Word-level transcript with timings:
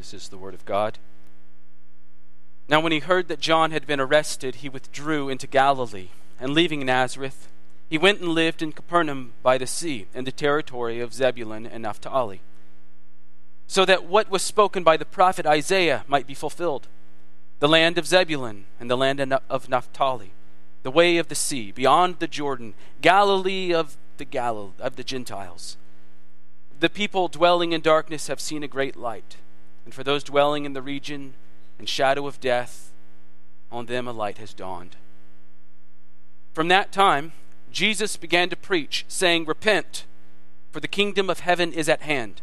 This 0.00 0.14
is 0.14 0.28
the 0.30 0.38
word 0.38 0.54
of 0.54 0.64
God. 0.64 0.96
Now, 2.70 2.80
when 2.80 2.90
he 2.90 3.00
heard 3.00 3.28
that 3.28 3.38
John 3.38 3.70
had 3.70 3.86
been 3.86 4.00
arrested, 4.00 4.56
he 4.56 4.68
withdrew 4.70 5.28
into 5.28 5.46
Galilee, 5.46 6.08
and 6.40 6.54
leaving 6.54 6.86
Nazareth, 6.86 7.48
he 7.90 7.98
went 7.98 8.20
and 8.20 8.30
lived 8.30 8.62
in 8.62 8.72
Capernaum 8.72 9.34
by 9.42 9.58
the 9.58 9.66
sea, 9.66 10.06
in 10.14 10.24
the 10.24 10.32
territory 10.32 11.00
of 11.00 11.12
Zebulun 11.12 11.66
and 11.66 11.82
Naphtali, 11.82 12.40
so 13.66 13.84
that 13.84 14.06
what 14.06 14.30
was 14.30 14.40
spoken 14.40 14.82
by 14.82 14.96
the 14.96 15.04
prophet 15.04 15.44
Isaiah 15.44 16.06
might 16.08 16.26
be 16.26 16.32
fulfilled 16.32 16.88
the 17.58 17.68
land 17.68 17.98
of 17.98 18.06
Zebulun 18.06 18.64
and 18.80 18.90
the 18.90 18.96
land 18.96 19.20
of 19.50 19.68
Naphtali, 19.68 20.32
the 20.82 20.90
way 20.90 21.18
of 21.18 21.28
the 21.28 21.34
sea, 21.34 21.72
beyond 21.72 22.20
the 22.20 22.26
Jordan, 22.26 22.72
Galilee 23.02 23.74
of 23.74 23.98
the 24.16 24.24
Gal- 24.24 24.72
of 24.78 24.96
the 24.96 25.04
Gentiles. 25.04 25.76
The 26.78 26.88
people 26.88 27.28
dwelling 27.28 27.72
in 27.72 27.82
darkness 27.82 28.28
have 28.28 28.40
seen 28.40 28.62
a 28.62 28.68
great 28.68 28.96
light, 28.96 29.36
and 29.90 29.94
for 29.96 30.04
those 30.04 30.22
dwelling 30.22 30.64
in 30.66 30.72
the 30.72 30.80
region 30.80 31.34
and 31.76 31.88
shadow 31.88 32.28
of 32.28 32.38
death, 32.38 32.92
on 33.72 33.86
them 33.86 34.06
a 34.06 34.12
light 34.12 34.38
has 34.38 34.54
dawned. 34.54 34.94
From 36.54 36.68
that 36.68 36.92
time, 36.92 37.32
Jesus 37.72 38.16
began 38.16 38.48
to 38.50 38.56
preach, 38.56 39.04
saying, 39.08 39.46
Repent, 39.46 40.06
for 40.70 40.78
the 40.78 40.86
kingdom 40.86 41.28
of 41.28 41.40
heaven 41.40 41.72
is 41.72 41.88
at 41.88 42.02
hand. 42.02 42.40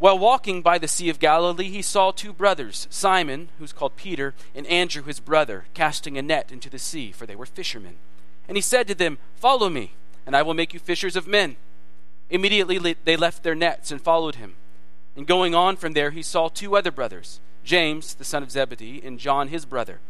While 0.00 0.18
walking 0.18 0.60
by 0.60 0.76
the 0.76 0.88
Sea 0.88 1.08
of 1.08 1.20
Galilee, 1.20 1.70
he 1.70 1.82
saw 1.82 2.10
two 2.10 2.32
brothers, 2.32 2.88
Simon, 2.90 3.50
who's 3.60 3.72
called 3.72 3.94
Peter, 3.94 4.34
and 4.56 4.66
Andrew, 4.66 5.04
his 5.04 5.20
brother, 5.20 5.66
casting 5.72 6.18
a 6.18 6.22
net 6.22 6.50
into 6.50 6.68
the 6.68 6.80
sea, 6.80 7.12
for 7.12 7.26
they 7.26 7.36
were 7.36 7.46
fishermen. 7.46 7.98
And 8.48 8.56
he 8.56 8.60
said 8.60 8.88
to 8.88 8.94
them, 8.96 9.18
Follow 9.36 9.70
me, 9.70 9.92
and 10.26 10.34
I 10.34 10.42
will 10.42 10.52
make 10.52 10.74
you 10.74 10.80
fishers 10.80 11.14
of 11.14 11.28
men. 11.28 11.54
Immediately 12.28 12.96
they 13.04 13.16
left 13.16 13.44
their 13.44 13.54
nets 13.54 13.92
and 13.92 14.02
followed 14.02 14.34
him. 14.34 14.56
And 15.20 15.26
going 15.26 15.54
on 15.54 15.76
from 15.76 15.92
there, 15.92 16.12
he 16.12 16.22
saw 16.22 16.48
two 16.48 16.74
other 16.74 16.90
brothers, 16.90 17.40
James, 17.62 18.14
the 18.14 18.24
son 18.24 18.42
of 18.42 18.50
Zebedee, 18.50 19.02
and 19.04 19.18
John, 19.18 19.48
his 19.48 19.66
brother 19.66 20.00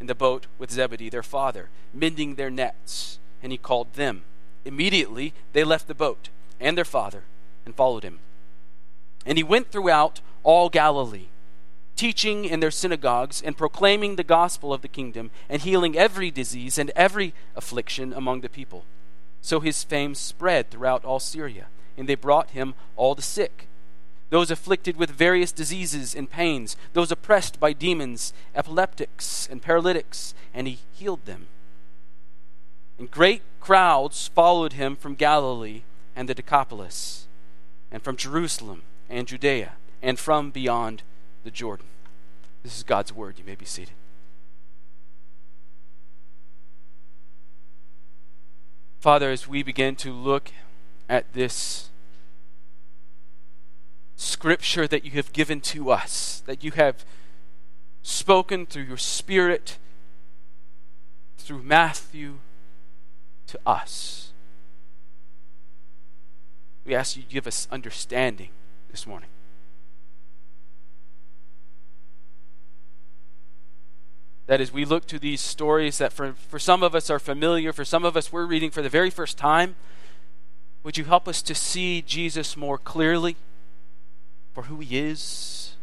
in 0.00 0.06
the 0.06 0.14
boat 0.14 0.46
with 0.56 0.70
Zebedee 0.70 1.10
their 1.10 1.22
father, 1.22 1.68
mending 1.92 2.36
their 2.36 2.48
nets, 2.48 3.18
and 3.42 3.52
he 3.52 3.58
called 3.58 3.92
them. 3.92 4.22
Immediately 4.64 5.34
they 5.52 5.64
left 5.64 5.86
the 5.86 5.94
boat 5.94 6.30
and 6.58 6.78
their 6.78 6.86
father 6.86 7.24
and 7.66 7.74
followed 7.74 8.04
him. 8.04 8.20
And 9.26 9.36
he 9.36 9.44
went 9.44 9.70
throughout 9.70 10.22
all 10.42 10.70
Galilee, 10.70 11.28
teaching 11.94 12.46
in 12.46 12.60
their 12.60 12.70
synagogues 12.70 13.42
and 13.42 13.58
proclaiming 13.58 14.16
the 14.16 14.24
gospel 14.24 14.72
of 14.72 14.80
the 14.80 14.88
kingdom 14.88 15.30
and 15.46 15.60
healing 15.60 15.94
every 15.94 16.30
disease 16.30 16.78
and 16.78 16.90
every 16.96 17.34
affliction 17.54 18.14
among 18.14 18.40
the 18.40 18.48
people. 18.48 18.86
So 19.42 19.60
his 19.60 19.84
fame 19.84 20.14
spread 20.14 20.70
throughout 20.70 21.04
all 21.04 21.20
Syria, 21.20 21.66
and 21.98 22.08
they 22.08 22.14
brought 22.14 22.52
him 22.52 22.72
all 22.96 23.14
the 23.14 23.20
sick 23.20 23.68
those 24.34 24.50
afflicted 24.50 24.96
with 24.96 25.10
various 25.10 25.52
diseases 25.52 26.12
and 26.12 26.28
pains, 26.28 26.76
those 26.92 27.12
oppressed 27.12 27.60
by 27.60 27.72
demons, 27.72 28.32
epileptics, 28.52 29.46
and 29.48 29.62
paralytics, 29.62 30.34
and 30.52 30.66
he 30.66 30.80
healed 30.90 31.24
them. 31.24 31.46
And 32.98 33.08
great 33.08 33.42
crowds 33.60 34.26
followed 34.26 34.72
him 34.72 34.96
from 34.96 35.14
Galilee 35.14 35.82
and 36.16 36.28
the 36.28 36.34
Decapolis, 36.34 37.28
and 37.92 38.02
from 38.02 38.16
Jerusalem 38.16 38.82
and 39.08 39.28
Judea, 39.28 39.74
and 40.02 40.18
from 40.18 40.50
beyond 40.50 41.04
the 41.44 41.52
Jordan. 41.52 41.86
This 42.64 42.76
is 42.76 42.82
God's 42.82 43.12
word. 43.12 43.38
You 43.38 43.44
may 43.44 43.54
be 43.54 43.64
seated. 43.64 43.94
Father, 48.98 49.30
as 49.30 49.46
we 49.46 49.62
begin 49.62 49.94
to 49.94 50.12
look 50.12 50.50
at 51.08 51.34
this 51.34 51.90
scripture 54.16 54.86
that 54.86 55.04
you 55.04 55.12
have 55.12 55.32
given 55.32 55.60
to 55.60 55.90
us, 55.90 56.42
that 56.46 56.62
you 56.62 56.70
have 56.72 57.04
spoken 58.02 58.66
through 58.66 58.84
your 58.84 58.96
Spirit, 58.96 59.78
through 61.38 61.62
Matthew, 61.62 62.38
to 63.46 63.58
us. 63.66 64.32
We 66.84 66.94
ask 66.94 67.16
you 67.16 67.22
to 67.22 67.28
give 67.28 67.46
us 67.46 67.66
understanding 67.70 68.50
this 68.90 69.06
morning. 69.06 69.30
That 74.46 74.60
as 74.60 74.70
we 74.70 74.84
look 74.84 75.06
to 75.06 75.18
these 75.18 75.40
stories 75.40 75.96
that 75.96 76.12
for, 76.12 76.34
for 76.34 76.58
some 76.58 76.82
of 76.82 76.94
us 76.94 77.08
are 77.08 77.18
familiar, 77.18 77.72
for 77.72 77.84
some 77.84 78.04
of 78.04 78.16
us 78.16 78.30
we're 78.30 78.44
reading 78.44 78.70
for 78.70 78.82
the 78.82 78.90
very 78.90 79.08
first 79.08 79.38
time, 79.38 79.76
would 80.82 80.98
you 80.98 81.04
help 81.04 81.26
us 81.26 81.40
to 81.40 81.54
see 81.54 82.02
Jesus 82.02 82.54
more 82.54 82.76
clearly? 82.76 83.36
For 84.54 84.62
who 84.62 84.78
he 84.78 84.98
is, 84.98 85.74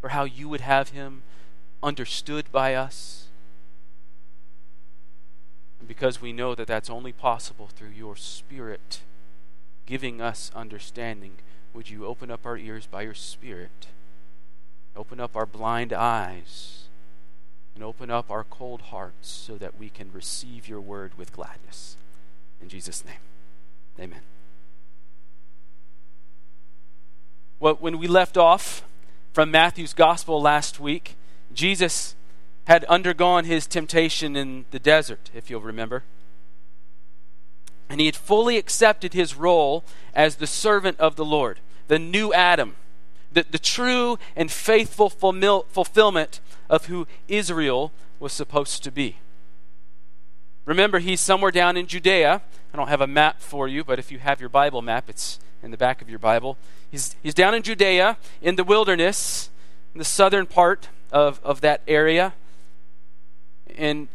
for 0.00 0.10
how 0.10 0.24
you 0.24 0.48
would 0.48 0.60
have 0.60 0.90
him 0.90 1.22
understood 1.82 2.46
by 2.52 2.74
us. 2.74 3.28
And 5.78 5.88
because 5.88 6.22
we 6.22 6.32
know 6.32 6.54
that 6.54 6.68
that's 6.68 6.88
only 6.88 7.12
possible 7.12 7.66
through 7.66 7.90
your 7.90 8.14
Spirit 8.14 9.00
giving 9.84 10.20
us 10.20 10.50
understanding, 10.54 11.32
would 11.74 11.90
you 11.90 12.06
open 12.06 12.30
up 12.30 12.46
our 12.46 12.56
ears 12.56 12.86
by 12.86 13.02
your 13.02 13.14
Spirit? 13.14 13.88
Open 14.94 15.18
up 15.18 15.36
our 15.36 15.46
blind 15.46 15.92
eyes 15.92 16.84
and 17.74 17.82
open 17.82 18.10
up 18.10 18.30
our 18.30 18.44
cold 18.44 18.82
hearts 18.82 19.28
so 19.28 19.56
that 19.56 19.78
we 19.78 19.88
can 19.88 20.12
receive 20.12 20.68
your 20.68 20.80
word 20.80 21.12
with 21.16 21.32
gladness. 21.32 21.96
In 22.60 22.68
Jesus' 22.68 23.04
name, 23.04 23.16
amen. 23.98 24.20
When 27.62 27.98
we 27.98 28.08
left 28.08 28.36
off 28.36 28.82
from 29.32 29.52
Matthew's 29.52 29.94
gospel 29.94 30.42
last 30.42 30.80
week, 30.80 31.14
Jesus 31.54 32.16
had 32.64 32.82
undergone 32.86 33.44
his 33.44 33.68
temptation 33.68 34.34
in 34.34 34.64
the 34.72 34.80
desert, 34.80 35.30
if 35.32 35.48
you'll 35.48 35.60
remember. 35.60 36.02
And 37.88 38.00
he 38.00 38.06
had 38.06 38.16
fully 38.16 38.58
accepted 38.58 39.14
his 39.14 39.36
role 39.36 39.84
as 40.12 40.36
the 40.36 40.46
servant 40.48 40.98
of 40.98 41.14
the 41.14 41.24
Lord, 41.24 41.60
the 41.86 42.00
new 42.00 42.32
Adam, 42.32 42.74
the, 43.30 43.46
the 43.48 43.60
true 43.60 44.18
and 44.34 44.50
faithful 44.50 45.08
fulfillment 45.08 46.40
of 46.68 46.86
who 46.86 47.06
Israel 47.28 47.92
was 48.18 48.32
supposed 48.32 48.82
to 48.82 48.90
be. 48.90 49.18
Remember, 50.64 50.98
he's 50.98 51.20
somewhere 51.20 51.50
down 51.50 51.76
in 51.76 51.86
Judea. 51.86 52.40
I 52.72 52.76
don't 52.76 52.88
have 52.88 53.00
a 53.00 53.06
map 53.06 53.40
for 53.40 53.66
you, 53.66 53.84
but 53.84 53.98
if 53.98 54.12
you 54.12 54.18
have 54.18 54.40
your 54.40 54.48
Bible 54.48 54.80
map, 54.80 55.10
it's 55.10 55.40
in 55.62 55.70
the 55.70 55.76
back 55.76 56.00
of 56.02 56.08
your 56.08 56.18
Bible. 56.18 56.56
He's, 56.90 57.16
he's 57.22 57.34
down 57.34 57.54
in 57.54 57.62
Judea, 57.62 58.16
in 58.40 58.56
the 58.56 58.64
wilderness, 58.64 59.50
in 59.94 59.98
the 59.98 60.04
southern 60.04 60.46
part 60.46 60.88
of, 61.10 61.40
of 61.42 61.60
that 61.62 61.82
area. 61.88 62.34
And 63.76 64.08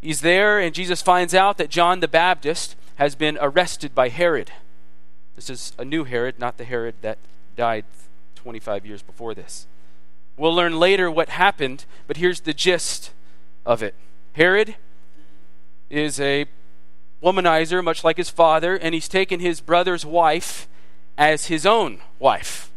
he's 0.00 0.20
there, 0.20 0.58
and 0.60 0.74
Jesus 0.74 1.02
finds 1.02 1.34
out 1.34 1.58
that 1.58 1.70
John 1.70 2.00
the 2.00 2.08
Baptist 2.08 2.76
has 2.96 3.14
been 3.14 3.38
arrested 3.40 3.94
by 3.94 4.08
Herod. 4.08 4.52
This 5.34 5.50
is 5.50 5.72
a 5.78 5.84
new 5.84 6.04
Herod, 6.04 6.38
not 6.38 6.56
the 6.56 6.64
Herod 6.64 6.94
that 7.02 7.18
died 7.56 7.84
25 8.36 8.86
years 8.86 9.02
before 9.02 9.34
this. 9.34 9.66
We'll 10.36 10.54
learn 10.54 10.78
later 10.78 11.10
what 11.10 11.30
happened, 11.30 11.84
but 12.06 12.18
here's 12.18 12.40
the 12.40 12.54
gist 12.54 13.12
of 13.64 13.82
it 13.82 13.94
Herod 14.32 14.76
is 15.90 16.20
a 16.20 16.46
womanizer, 17.22 17.82
much 17.82 18.04
like 18.04 18.16
his 18.16 18.30
father, 18.30 18.76
and 18.76 18.94
he's 18.94 19.08
taken 19.08 19.40
his 19.40 19.60
brother's 19.60 20.04
wife 20.04 20.68
as 21.16 21.46
his 21.46 21.64
own 21.64 22.00
wife. 22.18 22.70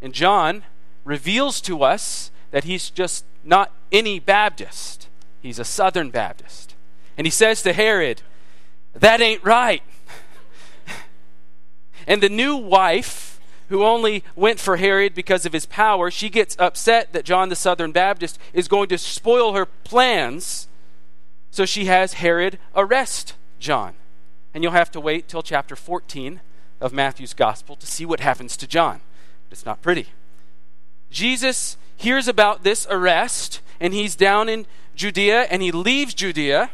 And 0.00 0.12
John 0.12 0.64
reveals 1.04 1.60
to 1.62 1.82
us 1.82 2.30
that 2.50 2.64
he's 2.64 2.90
just 2.90 3.24
not 3.42 3.72
any 3.92 4.18
Baptist, 4.18 5.08
he's 5.40 5.58
a 5.58 5.64
Southern 5.64 6.10
Baptist. 6.10 6.74
And 7.16 7.26
he 7.26 7.30
says 7.30 7.62
to 7.62 7.72
Herod, 7.72 8.22
That 8.94 9.20
ain't 9.20 9.44
right. 9.44 9.82
and 12.06 12.22
the 12.22 12.28
new 12.28 12.56
wife, 12.56 13.40
who 13.68 13.84
only 13.84 14.24
went 14.34 14.58
for 14.60 14.76
Herod 14.76 15.14
because 15.14 15.46
of 15.46 15.52
his 15.52 15.66
power, 15.66 16.10
she 16.10 16.28
gets 16.28 16.56
upset 16.58 17.12
that 17.12 17.24
John 17.24 17.48
the 17.48 17.56
Southern 17.56 17.92
Baptist 17.92 18.38
is 18.52 18.68
going 18.68 18.88
to 18.88 18.98
spoil 18.98 19.54
her 19.54 19.66
plans 19.66 20.68
so 21.54 21.64
she 21.64 21.84
has 21.84 22.14
Herod 22.14 22.58
arrest 22.74 23.34
John. 23.60 23.94
And 24.52 24.64
you'll 24.64 24.72
have 24.72 24.90
to 24.90 25.00
wait 25.00 25.28
till 25.28 25.40
chapter 25.40 25.76
14 25.76 26.40
of 26.80 26.92
Matthew's 26.92 27.32
gospel 27.32 27.76
to 27.76 27.86
see 27.86 28.04
what 28.04 28.18
happens 28.18 28.56
to 28.56 28.66
John. 28.66 29.02
It's 29.52 29.64
not 29.64 29.80
pretty. 29.80 30.08
Jesus 31.12 31.76
hears 31.96 32.26
about 32.26 32.64
this 32.64 32.88
arrest, 32.90 33.60
and 33.78 33.94
he's 33.94 34.16
down 34.16 34.48
in 34.48 34.66
Judea, 34.96 35.42
and 35.42 35.62
he 35.62 35.70
leaves 35.70 36.12
Judea, 36.12 36.72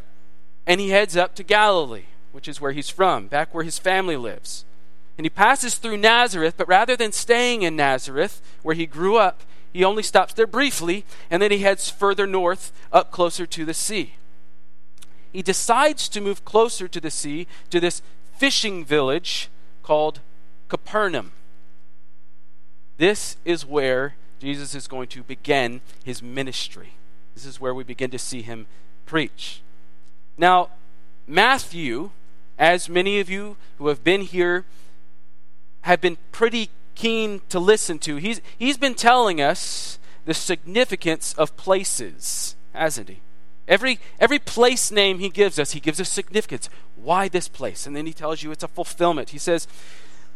and 0.67 0.81
he 0.81 0.88
heads 0.88 1.15
up 1.15 1.35
to 1.35 1.43
Galilee, 1.43 2.06
which 2.32 2.49
is 2.49 2.59
where 2.59 2.73
he's 2.73 2.88
from, 2.88 3.27
back 3.27 3.53
where 3.53 3.65
his 3.65 3.79
family 3.79 4.17
lives. 4.17 4.65
And 5.19 5.27
he 5.27 5.31
passes 5.31 5.75
through 5.75 5.99
Nazareth, 5.99 6.55
but 6.56 6.69
rather 6.69 6.97
than 6.97 7.12
staying 7.12 7.61
in 7.61 7.77
Nazareth, 7.77 8.41
where 8.62 8.75
he 8.75 8.87
grew 8.87 9.19
up, 9.19 9.43
he 9.75 9.85
only 9.85 10.03
stops 10.03 10.32
there 10.32 10.47
briefly, 10.47 11.05
and 11.31 11.43
then 11.43 11.50
he 11.50 11.59
heads 11.59 11.91
further 11.91 12.27
north, 12.27 12.73
up 12.91 13.11
closer 13.11 13.44
to 13.44 13.67
the 13.67 13.75
sea 13.75 14.15
he 15.32 15.43
decides 15.43 16.09
to 16.09 16.21
move 16.21 16.44
closer 16.44 16.88
to 16.88 17.00
the 17.00 17.11
sea, 17.11 17.47
to 17.71 17.81
this 17.81 18.03
fishing 18.37 18.85
village 18.85 19.49
called 19.82 20.21
Capernaum. 20.69 21.32
This 22.97 23.37
is 23.44 23.65
where 23.65 24.15
Jesus 24.41 24.75
is 24.75 24.87
going 24.87 25.09
to 25.09 25.23
begin 25.23 25.81
his 26.05 26.23
ministry. 26.23 26.94
This 27.35 27.44
is 27.44 27.61
where 27.61 27.75
we 27.75 27.85
begin 27.85 28.11
to 28.11 28.19
see 28.19 28.43
him 28.43 28.67
preach. 29.06 29.62
Now, 30.37 30.71
Matthew, 31.27 32.11
as 32.59 32.88
many 32.88 33.21
of 33.21 33.31
you 33.31 33.56
who 33.79 33.88
have 33.88 34.03
been 34.03 34.23
here 34.23 34.65
have 35.82 36.00
been 36.00 36.19
pretty 36.32 36.71
keen 36.94 37.41
to 37.49 37.59
listen 37.59 37.99
to, 38.00 38.17
he's, 38.17 38.41
he's 38.59 38.77
been 38.77 38.94
telling 38.94 39.41
us 39.41 39.99
the 40.25 40.35
significance 40.35 41.35
of 41.35 41.56
places, 41.56 42.56
hasn't 42.73 43.09
he? 43.09 43.21
Every, 43.70 44.00
every 44.19 44.40
place 44.40 44.90
name 44.90 45.20
he 45.20 45.28
gives 45.28 45.56
us, 45.56 45.70
he 45.70 45.81
gives 45.81 46.00
us 46.00 46.08
significance. 46.08 46.69
Why 46.96 47.28
this 47.28 47.46
place? 47.46 47.87
And 47.87 47.94
then 47.94 48.05
he 48.05 48.12
tells 48.12 48.43
you 48.43 48.50
it's 48.50 48.64
a 48.64 48.69
fulfillment. 48.69 49.31
He 49.31 49.38
says 49.38 49.69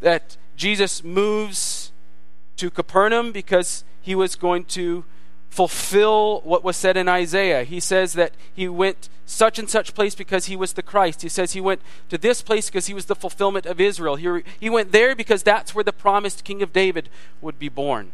that 0.01 0.37
Jesus 0.55 1.03
moves 1.03 1.91
to 2.57 2.71
Capernaum 2.71 3.33
because 3.33 3.83
he 4.01 4.15
was 4.15 4.37
going 4.37 4.65
to 4.67 5.05
fulfill 5.51 6.43
what 6.43 6.63
was 6.63 6.77
said 6.77 6.97
in 6.97 7.09
Isaiah. 7.09 7.65
He 7.65 7.81
says 7.81 8.13
that 8.13 8.35
he 8.55 8.69
went 8.69 9.09
such 9.27 9.59
and 9.59 9.69
such 9.69 9.95
place 9.95 10.15
because 10.15 10.47
he 10.47 10.55
was 10.55 10.75
the 10.75 10.83
Christ. 10.83 11.23
He 11.23 11.29
says 11.29 11.55
he 11.55 11.61
went 11.61 11.81
to 12.11 12.19
this 12.19 12.41
place 12.41 12.71
because 12.71 12.87
he 12.87 12.95
was 12.95 13.07
the 13.07 13.17
fulfillment 13.17 13.67
of 13.67 13.81
Israel. 13.81 14.15
He, 14.15 14.43
he 14.61 14.71
went 14.71 14.93
there 14.93 15.17
because 15.17 15.43
that's 15.43 15.75
where 15.75 15.85
the 15.85 15.93
promised 15.93 16.45
King 16.45 16.63
of 16.63 16.73
David 16.73 17.09
would 17.41 17.59
be 17.59 17.69
born. 17.69 18.13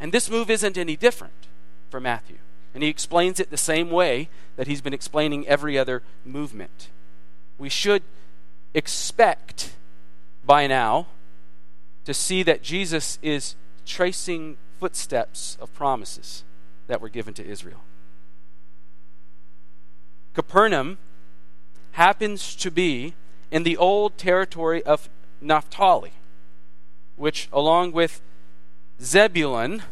And 0.00 0.10
this 0.10 0.28
move 0.28 0.50
isn't 0.50 0.76
any 0.76 0.96
different 0.96 1.46
for 1.90 2.00
Matthew. 2.00 2.38
And 2.76 2.82
he 2.82 2.90
explains 2.90 3.40
it 3.40 3.48
the 3.48 3.56
same 3.56 3.88
way 3.88 4.28
that 4.56 4.66
he's 4.66 4.82
been 4.82 4.92
explaining 4.92 5.48
every 5.48 5.78
other 5.78 6.02
movement. 6.26 6.90
We 7.56 7.70
should 7.70 8.02
expect 8.74 9.72
by 10.44 10.66
now 10.66 11.06
to 12.04 12.12
see 12.12 12.42
that 12.42 12.62
Jesus 12.62 13.18
is 13.22 13.56
tracing 13.86 14.58
footsteps 14.78 15.56
of 15.58 15.72
promises 15.72 16.44
that 16.86 17.00
were 17.00 17.08
given 17.08 17.32
to 17.32 17.46
Israel. 17.46 17.80
Capernaum 20.34 20.98
happens 21.92 22.54
to 22.56 22.70
be 22.70 23.14
in 23.50 23.62
the 23.62 23.78
old 23.78 24.18
territory 24.18 24.82
of 24.82 25.08
Naphtali, 25.40 26.12
which, 27.16 27.48
along 27.54 27.92
with 27.92 28.20
Zebulun, 29.00 29.82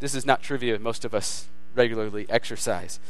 this 0.00 0.16
is 0.16 0.26
not 0.26 0.42
trivia, 0.42 0.76
most 0.80 1.04
of 1.04 1.14
us 1.14 1.48
regularly 1.74 2.26
exercise. 2.28 3.00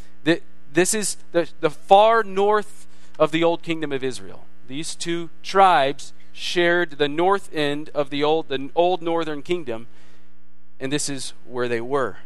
This 0.73 0.95
is 0.95 1.17
the, 1.33 1.49
the 1.61 1.71
far 1.71 2.23
north 2.23 2.87
of 3.19 3.31
the 3.31 3.45
old 3.45 3.63
kingdom 3.63 3.93
of 3.93 4.03
Israel. 4.03 4.47
These 4.67 4.95
two 4.95 5.31
tribes 5.43 6.13
shared 6.33 6.93
the 6.93 7.09
north 7.09 7.51
end 7.53 7.91
of 7.95 8.11
the 8.11 8.25
old, 8.25 8.49
the 8.49 8.71
old 8.75 9.03
northern 9.03 9.43
kingdom, 9.43 9.87
and 10.81 10.91
this 10.91 11.09
is 11.09 11.35
where 11.47 11.69
they 11.69 11.81
were. 11.81 12.19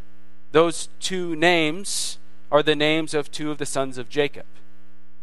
Those 0.53 0.88
two 1.00 1.35
names 1.35 2.19
are 2.50 2.62
the 2.62 2.77
names 2.77 3.15
of 3.15 3.31
two 3.31 3.50
of 3.50 3.59
the 3.59 3.67
sons 3.67 3.99
of 3.99 4.09
Jacob, 4.09 4.47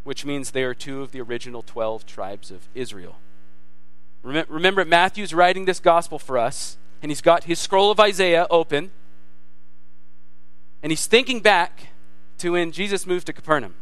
which 0.04 0.26
means 0.26 0.52
they 0.52 0.64
are 0.64 0.74
two 0.74 1.02
of 1.02 1.12
the 1.12 1.22
original 1.22 1.62
12 1.62 2.06
tribes 2.06 2.52
of 2.52 2.68
Israel. 2.76 3.18
Remember, 4.22 4.86
Matthew's 4.86 5.34
writing 5.34 5.66
this 5.66 5.80
gospel 5.80 6.20
for 6.20 6.38
us, 6.38 6.78
and 7.02 7.10
he's 7.10 7.22
got 7.22 7.46
his 7.46 7.60
scroll 7.60 7.92
of 7.92 8.00
Isaiah 8.00 8.48
open. 8.50 8.92
And 10.84 10.92
he's 10.92 11.08
thinking 11.08 11.40
back 11.40 11.88
to 12.40 12.52
when 12.52 12.72
Jesus 12.72 13.08
moved 13.08 13.26
to 13.28 13.34
Capernaum. 13.34 13.74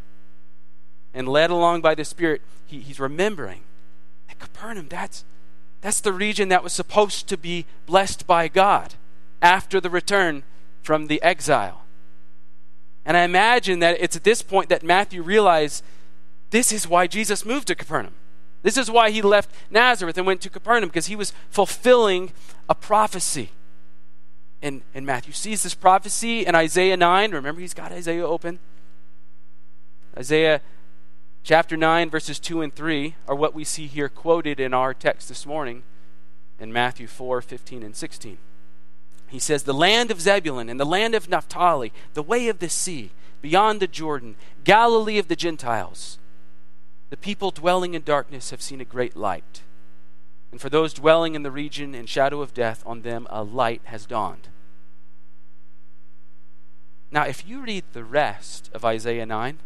And 1.14 1.28
led 1.28 1.50
along 1.50 1.82
by 1.82 1.96
the 1.96 2.06
Spirit, 2.06 2.42
he, 2.66 2.80
he's 2.80 3.00
remembering 3.00 3.64
that 4.30 4.40
Capernaum, 4.40 4.88
that's, 4.88 5.26
that's 5.82 6.00
the 6.00 6.14
region 6.14 6.48
that 6.50 6.64
was 6.64 6.72
supposed 6.72 7.28
to 7.28 7.38
be 7.38 7.66
blessed 7.86 8.26
by 8.26 8.48
God 8.48 8.94
after 9.42 9.82
the 9.82 9.90
return 9.90 10.44
from 10.84 11.08
the 11.08 11.22
exile. 11.22 11.82
And 13.04 13.18
I 13.18 13.24
imagine 13.24 13.80
that 13.80 13.98
it's 14.00 14.16
at 14.16 14.24
this 14.24 14.42
point 14.42 14.70
that 14.70 14.84
Matthew 14.84 15.22
realized 15.22 15.84
this 16.52 16.72
is 16.72 16.88
why 16.88 17.08
Jesus 17.08 17.46
moved 17.46 17.68
to 17.68 17.76
Capernaum. 17.76 18.14
This 18.62 18.78
is 18.78 18.92
why 18.92 19.10
he 19.10 19.22
left 19.22 19.50
Nazareth 19.72 20.18
and 20.18 20.28
went 20.28 20.42
to 20.42 20.50
Capernaum, 20.50 20.90
because 20.90 21.08
he 21.08 21.16
was 21.16 21.34
fulfilling 21.50 22.32
a 22.70 22.76
prophecy 22.76 23.50
and, 24.62 24.82
and 24.94 25.06
Matthew 25.06 25.34
sees 25.34 25.64
this 25.64 25.74
prophecy 25.74 26.46
in 26.46 26.56
Isaiah 26.56 26.98
9. 26.98 27.32
Remember, 27.32 27.62
he's 27.62 27.74
got 27.74 27.92
Isaiah 27.92 28.26
open. 28.26 28.60
Isaiah 30.18 30.62
chapter 31.44 31.76
9, 31.76 32.10
verses 32.10 32.40
2 32.40 32.62
and 32.62 32.74
3 32.74 33.16
are 33.28 33.36
what 33.36 33.56
we 33.56 33.64
see 33.64 33.88
here 33.88 34.10
quoted 34.10 34.60
in 34.60 34.74
our 34.74 34.94
text 34.94 35.30
this 35.30 35.46
morning 35.46 35.84
in 36.60 36.72
Matthew 36.72 37.08
4 37.08 37.42
15 37.42 37.84
and 37.84 37.96
16. 37.96 38.38
He 39.28 39.40
says, 39.40 39.64
The 39.64 39.74
land 39.74 40.12
of 40.12 40.22
Zebulun 40.22 40.70
and 40.70 40.80
the 40.80 40.86
land 40.86 41.16
of 41.16 41.30
Naphtali, 41.30 41.92
the 42.14 42.22
way 42.22 42.48
of 42.48 42.60
the 42.60 42.70
sea, 42.70 43.12
beyond 43.42 43.80
the 43.80 43.88
Jordan, 43.88 44.36
Galilee 44.64 45.18
of 45.18 45.28
the 45.28 45.36
Gentiles. 45.36 46.20
The 47.10 47.18
people 47.18 47.52
dwelling 47.52 47.94
in 47.94 48.04
darkness 48.04 48.52
have 48.52 48.62
seen 48.62 48.80
a 48.80 48.86
great 48.86 49.16
light. 49.16 49.62
And 50.52 50.60
for 50.60 50.70
those 50.70 50.94
dwelling 50.94 51.36
in 51.36 51.44
the 51.44 51.52
region 51.52 51.96
and 51.96 52.10
shadow 52.10 52.42
of 52.42 52.54
death, 52.54 52.84
on 52.86 53.02
them 53.02 53.26
a 53.30 53.44
light 53.44 53.82
has 53.86 54.06
dawned. 54.06 54.50
Now, 57.12 57.26
if 57.26 57.48
you 57.48 57.62
read 57.62 57.84
the 57.94 58.04
rest 58.04 58.70
of 58.74 58.86
Isaiah 58.86 59.26
9, 59.26 59.60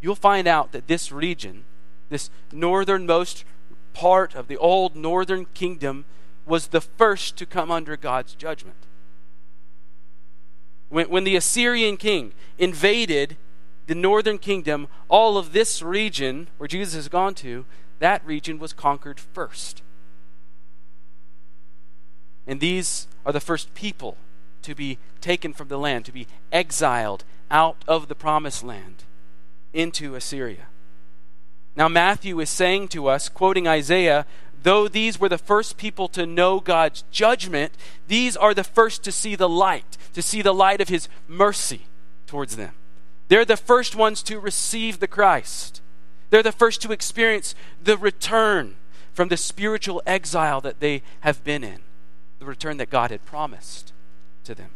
you'll 0.00 0.14
find 0.14 0.46
out 0.46 0.72
that 0.72 0.86
this 0.86 1.10
region, 1.10 1.64
this 2.08 2.30
northernmost 2.52 3.44
part 3.94 4.34
of 4.34 4.48
the 4.48 4.58
old 4.58 4.96
northern 4.96 5.46
kingdom, 5.54 6.04
was 6.44 6.68
the 6.68 6.80
first 6.80 7.36
to 7.36 7.46
come 7.46 7.70
under 7.70 7.96
God's 7.96 8.34
judgment. 8.34 8.76
When, 10.88 11.08
when 11.08 11.24
the 11.24 11.36
Assyrian 11.36 11.96
king 11.96 12.32
invaded 12.58 13.36
the 13.86 13.94
northern 13.94 14.38
kingdom, 14.38 14.88
all 15.08 15.38
of 15.38 15.52
this 15.52 15.82
region 15.82 16.48
where 16.58 16.68
Jesus 16.68 16.94
has 16.94 17.08
gone 17.08 17.34
to, 17.36 17.64
that 17.98 18.24
region 18.26 18.58
was 18.58 18.72
conquered 18.72 19.18
first. 19.18 19.82
And 22.46 22.60
these 22.60 23.08
are 23.24 23.32
the 23.32 23.40
first 23.40 23.74
people 23.74 24.16
to 24.62 24.74
be 24.74 24.98
taken 25.20 25.52
from 25.52 25.68
the 25.68 25.78
land, 25.78 26.04
to 26.04 26.12
be 26.12 26.26
exiled 26.52 27.24
out 27.50 27.84
of 27.86 28.08
the 28.08 28.14
promised 28.14 28.62
land 28.62 29.04
into 29.72 30.14
Assyria. 30.14 30.66
Now, 31.76 31.88
Matthew 31.88 32.40
is 32.40 32.50
saying 32.50 32.88
to 32.88 33.08
us, 33.08 33.28
quoting 33.28 33.68
Isaiah, 33.68 34.26
though 34.62 34.88
these 34.88 35.20
were 35.20 35.28
the 35.28 35.38
first 35.38 35.76
people 35.76 36.08
to 36.08 36.26
know 36.26 36.58
God's 36.58 37.04
judgment, 37.10 37.74
these 38.08 38.36
are 38.36 38.54
the 38.54 38.64
first 38.64 39.04
to 39.04 39.12
see 39.12 39.36
the 39.36 39.48
light, 39.48 39.96
to 40.14 40.22
see 40.22 40.42
the 40.42 40.54
light 40.54 40.80
of 40.80 40.88
his 40.88 41.08
mercy 41.28 41.82
towards 42.26 42.56
them. 42.56 42.72
They're 43.28 43.44
the 43.44 43.56
first 43.56 43.96
ones 43.96 44.22
to 44.24 44.38
receive 44.38 45.00
the 45.00 45.08
Christ. 45.08 45.80
They're 46.30 46.42
the 46.42 46.52
first 46.52 46.82
to 46.82 46.92
experience 46.92 47.54
the 47.82 47.96
return 47.96 48.76
from 49.12 49.28
the 49.28 49.36
spiritual 49.36 50.02
exile 50.06 50.60
that 50.60 50.80
they 50.80 51.02
have 51.20 51.42
been 51.42 51.64
in, 51.64 51.80
the 52.38 52.46
return 52.46 52.76
that 52.76 52.90
God 52.90 53.10
had 53.10 53.24
promised 53.24 53.92
to 54.44 54.54
them. 54.54 54.70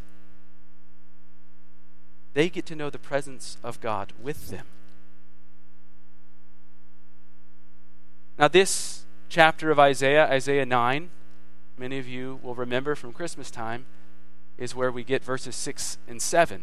They 2.33 2.49
get 2.49 2.67
to 2.67 2.77
know 2.77 2.91
the 2.91 2.99
presence 2.99 3.57
of 3.63 3.81
God 3.81 4.13
with 4.21 4.49
them. 4.49 4.67
Now, 8.39 8.49
this 8.49 9.05
chapter 9.29 9.71
of 9.71 9.79
Isaiah, 9.79 10.27
Isaiah 10.27 10.65
9, 10.65 11.11
many 11.77 11.99
of 11.99 12.09
you 12.09 12.41
will 12.43 12.55
remember 12.55 12.95
from 12.95 13.13
Christmas 13.13 13.51
time, 13.51 13.85
is 14.57 14.75
where 14.75 14.91
we 14.91 15.05
get 15.05 15.23
verses 15.23 15.55
6 15.57 15.99
and 16.09 16.23
7. 16.23 16.63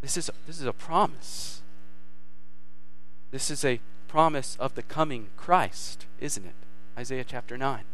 This 0.00 0.16
is, 0.16 0.30
this 0.46 0.60
is 0.60 0.66
a 0.66 0.72
promise. 0.72 1.62
This 3.30 3.50
is 3.50 3.64
a 3.64 3.80
promise 4.08 4.56
of 4.58 4.74
the 4.74 4.82
coming 4.82 5.28
Christ, 5.36 6.06
isn't 6.18 6.44
it? 6.44 6.54
Isaiah 6.98 7.24
chapter 7.24 7.56
9. 7.56 7.84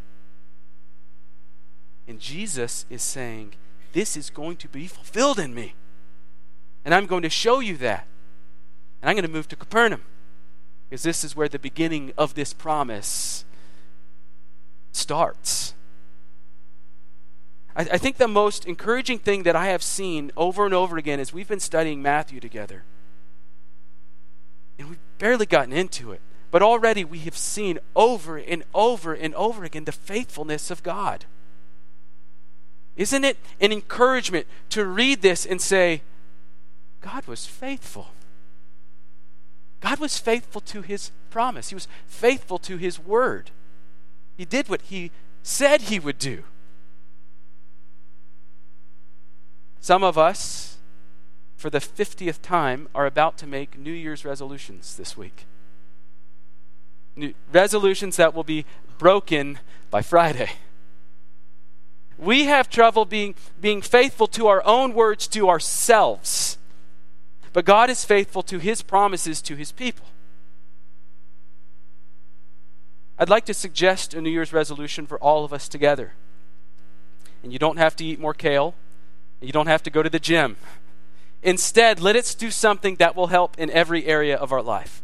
And 2.08 2.20
Jesus 2.20 2.86
is 2.88 3.02
saying, 3.02 3.54
This 3.92 4.16
is 4.16 4.30
going 4.30 4.56
to 4.58 4.68
be 4.68 4.86
fulfilled 4.86 5.38
in 5.38 5.54
me. 5.54 5.75
And 6.84 6.94
I'm 6.94 7.06
going 7.06 7.22
to 7.22 7.30
show 7.30 7.60
you 7.60 7.76
that. 7.78 8.06
And 9.02 9.10
I'm 9.10 9.16
going 9.16 9.26
to 9.26 9.30
move 9.30 9.48
to 9.48 9.56
Capernaum. 9.56 10.02
Because 10.88 11.02
this 11.02 11.25
is 11.25 11.34
where 11.34 11.48
the 11.48 11.58
beginning 11.58 12.12
of 12.16 12.34
this 12.34 12.52
promise 12.52 13.44
starts. 14.92 15.65
I, 17.76 17.83
I 17.92 17.99
think 17.99 18.16
the 18.16 18.26
most 18.26 18.64
encouraging 18.64 19.18
thing 19.18 19.45
that 19.45 19.54
I 19.54 19.66
have 19.66 19.83
seen 19.83 20.33
over 20.37 20.64
and 20.64 20.75
over 20.75 20.97
again 20.97 21.21
is 21.21 21.33
we've 21.33 21.49
been 21.49 21.61
studying 21.61 22.02
Matthew 22.02 22.40
together. 22.40 22.83
And 24.78 24.88
we've 24.88 24.99
barely 25.18 25.47
gotten 25.47 25.73
into 25.73 26.12
it. 26.12 26.21
But 26.50 26.62
already 26.62 27.04
we 27.04 27.18
have 27.21 27.37
seen 27.37 27.78
over 27.95 28.38
and 28.38 28.64
over 28.75 29.12
and 29.12 29.35
over 29.35 29.64
again 29.64 29.85
the 29.85 29.92
faithfulness 29.92 30.71
of 30.71 30.83
God. 30.83 31.26
Isn't 32.97 33.25
it 33.25 33.37
an 33.61 33.73
encouragement 33.73 34.47
to 34.71 34.87
read 34.87 35.21
this 35.21 35.45
and 35.45 35.61
say, 35.61 36.02
God 37.02 37.26
was 37.26 37.45
faithful? 37.45 38.09
God 39.80 39.99
was 39.99 40.18
faithful 40.18 40.62
to 40.62 40.80
his 40.80 41.11
promise, 41.30 41.68
He 41.68 41.75
was 41.75 41.88
faithful 42.06 42.59
to 42.61 42.78
his 42.78 42.99
word. 42.99 43.50
He 44.37 44.47
did 44.47 44.68
what 44.68 44.83
He 44.83 45.11
said 45.42 45.83
He 45.83 45.99
would 45.99 46.18
do. 46.18 46.45
Some 49.86 50.02
of 50.02 50.18
us, 50.18 50.78
for 51.56 51.70
the 51.70 51.78
50th 51.78 52.42
time, 52.42 52.88
are 52.92 53.06
about 53.06 53.38
to 53.38 53.46
make 53.46 53.78
New 53.78 53.92
Year's 53.92 54.24
resolutions 54.24 54.96
this 54.96 55.16
week. 55.16 55.46
New, 57.14 57.34
resolutions 57.52 58.16
that 58.16 58.34
will 58.34 58.42
be 58.42 58.66
broken 58.98 59.60
by 59.88 60.02
Friday. 60.02 60.50
We 62.18 62.46
have 62.46 62.68
trouble 62.68 63.04
being, 63.04 63.36
being 63.60 63.80
faithful 63.80 64.26
to 64.26 64.48
our 64.48 64.60
own 64.66 64.92
words 64.92 65.28
to 65.28 65.48
ourselves. 65.48 66.58
But 67.52 67.64
God 67.64 67.88
is 67.88 68.04
faithful 68.04 68.42
to 68.42 68.58
his 68.58 68.82
promises 68.82 69.40
to 69.42 69.54
his 69.54 69.70
people. 69.70 70.08
I'd 73.20 73.30
like 73.30 73.44
to 73.44 73.54
suggest 73.54 74.14
a 74.14 74.20
New 74.20 74.30
Year's 74.30 74.52
resolution 74.52 75.06
for 75.06 75.16
all 75.20 75.44
of 75.44 75.52
us 75.52 75.68
together. 75.68 76.14
And 77.44 77.52
you 77.52 77.60
don't 77.60 77.78
have 77.78 77.94
to 77.94 78.04
eat 78.04 78.18
more 78.18 78.34
kale, 78.34 78.74
you 79.40 79.52
don't 79.52 79.66
have 79.66 79.82
to 79.84 79.90
go 79.90 80.02
to 80.02 80.10
the 80.10 80.18
gym. 80.18 80.56
Instead, 81.42 82.00
let 82.00 82.16
us 82.16 82.34
do 82.34 82.50
something 82.50 82.96
that 82.96 83.14
will 83.14 83.28
help 83.28 83.58
in 83.58 83.70
every 83.70 84.06
area 84.06 84.36
of 84.36 84.52
our 84.52 84.62
life. 84.62 85.02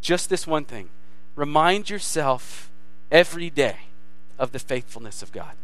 Just 0.00 0.28
this 0.28 0.46
one 0.46 0.64
thing 0.64 0.88
remind 1.36 1.88
yourself 1.88 2.70
every 3.10 3.48
day 3.48 3.76
of 4.38 4.52
the 4.52 4.58
faithfulness 4.58 5.22
of 5.22 5.32
God. 5.32 5.54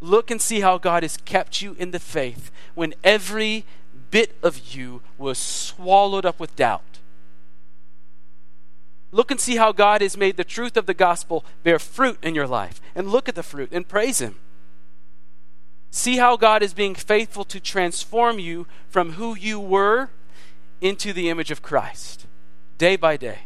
Look 0.00 0.30
and 0.30 0.40
see 0.40 0.60
how 0.60 0.78
God 0.78 1.02
has 1.02 1.16
kept 1.18 1.60
you 1.60 1.74
in 1.78 1.90
the 1.90 1.98
faith 1.98 2.50
when 2.74 2.94
every 3.04 3.64
bit 4.10 4.36
of 4.42 4.74
you 4.74 5.02
was 5.18 5.38
swallowed 5.38 6.24
up 6.24 6.40
with 6.40 6.56
doubt. 6.56 7.00
Look 9.12 9.30
and 9.30 9.40
see 9.40 9.56
how 9.56 9.72
God 9.72 10.00
has 10.00 10.16
made 10.16 10.36
the 10.36 10.44
truth 10.44 10.76
of 10.76 10.86
the 10.86 10.94
gospel 10.94 11.44
bear 11.62 11.78
fruit 11.78 12.18
in 12.22 12.34
your 12.34 12.46
life. 12.46 12.80
And 12.94 13.08
look 13.08 13.28
at 13.28 13.34
the 13.34 13.42
fruit 13.42 13.70
and 13.72 13.86
praise 13.88 14.20
Him. 14.20 14.36
See 15.90 16.18
how 16.18 16.36
God 16.36 16.62
is 16.62 16.72
being 16.72 16.94
faithful 16.94 17.44
to 17.44 17.58
transform 17.58 18.38
you 18.38 18.66
from 18.88 19.12
who 19.12 19.36
you 19.36 19.58
were 19.58 20.10
into 20.80 21.12
the 21.12 21.28
image 21.28 21.50
of 21.50 21.62
Christ, 21.62 22.26
day 22.78 22.96
by 22.96 23.16
day. 23.16 23.40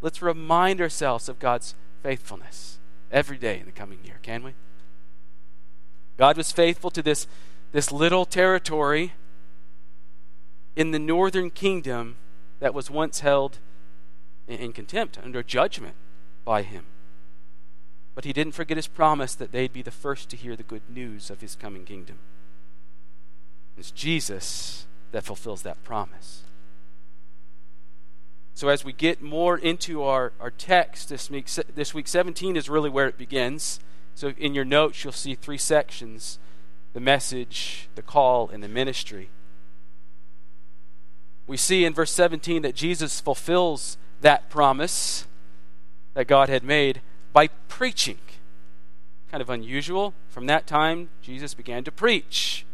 Let's 0.00 0.20
remind 0.20 0.80
ourselves 0.80 1.28
of 1.28 1.38
God's 1.38 1.74
faithfulness 2.02 2.78
every 3.10 3.38
day 3.38 3.60
in 3.60 3.66
the 3.66 3.72
coming 3.72 4.00
year, 4.04 4.18
can 4.20 4.42
we? 4.42 4.54
God 6.16 6.36
was 6.36 6.52
faithful 6.52 6.90
to 6.90 7.02
this, 7.02 7.26
this 7.72 7.90
little 7.90 8.24
territory 8.24 9.12
in 10.76 10.90
the 10.90 10.98
northern 10.98 11.50
kingdom 11.50 12.16
that 12.60 12.74
was 12.74 12.90
once 12.90 13.20
held 13.20 13.58
in, 14.46 14.58
in 14.58 14.72
contempt, 14.72 15.18
under 15.22 15.42
judgment 15.42 15.94
by 16.44 16.62
him. 16.62 16.84
But 18.14 18.24
he 18.24 18.32
didn't 18.32 18.54
forget 18.54 18.76
his 18.76 18.86
promise 18.86 19.34
that 19.34 19.52
they'd 19.52 19.72
be 19.72 19.82
the 19.82 19.90
first 19.90 20.28
to 20.30 20.36
hear 20.36 20.54
the 20.56 20.62
good 20.62 20.82
news 20.88 21.30
of 21.30 21.40
his 21.40 21.56
coming 21.56 21.84
kingdom. 21.84 22.18
It's 23.76 23.90
Jesus 23.90 24.86
that 25.10 25.24
fulfills 25.24 25.62
that 25.62 25.82
promise. 25.82 26.42
So, 28.54 28.68
as 28.68 28.84
we 28.84 28.92
get 28.92 29.20
more 29.20 29.58
into 29.58 30.04
our, 30.04 30.32
our 30.38 30.50
text 30.50 31.08
this 31.08 31.28
week, 31.28 31.48
this 31.74 31.92
week, 31.92 32.06
17 32.06 32.56
is 32.56 32.68
really 32.68 32.88
where 32.88 33.08
it 33.08 33.18
begins. 33.18 33.80
So, 34.14 34.28
in 34.38 34.54
your 34.54 34.64
notes, 34.64 35.02
you'll 35.02 35.12
see 35.12 35.34
three 35.34 35.58
sections 35.58 36.38
the 36.92 37.00
message, 37.00 37.88
the 37.96 38.02
call, 38.02 38.48
and 38.48 38.62
the 38.62 38.68
ministry. 38.68 39.30
We 41.48 41.56
see 41.56 41.84
in 41.84 41.92
verse 41.92 42.12
17 42.12 42.62
that 42.62 42.76
Jesus 42.76 43.20
fulfills 43.20 43.98
that 44.20 44.48
promise 44.48 45.26
that 46.14 46.28
God 46.28 46.48
had 46.48 46.62
made 46.62 47.02
by 47.34 47.48
preaching. 47.68 48.16
Kind 49.30 49.42
of 49.42 49.50
unusual. 49.50 50.14
From 50.30 50.46
that 50.46 50.66
time, 50.66 51.10
Jesus 51.20 51.52
began 51.52 51.84
to 51.84 51.92
preach. 51.92 52.64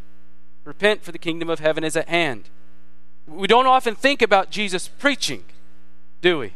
Repent, 0.64 1.02
for 1.02 1.10
the 1.10 1.18
kingdom 1.18 1.50
of 1.50 1.58
heaven 1.58 1.82
is 1.82 1.96
at 1.96 2.08
hand. 2.08 2.50
We 3.26 3.48
don't 3.48 3.66
often 3.66 3.96
think 3.96 4.22
about 4.22 4.50
Jesus 4.50 4.86
preaching, 4.86 5.44
do 6.20 6.38
we? 6.38 6.52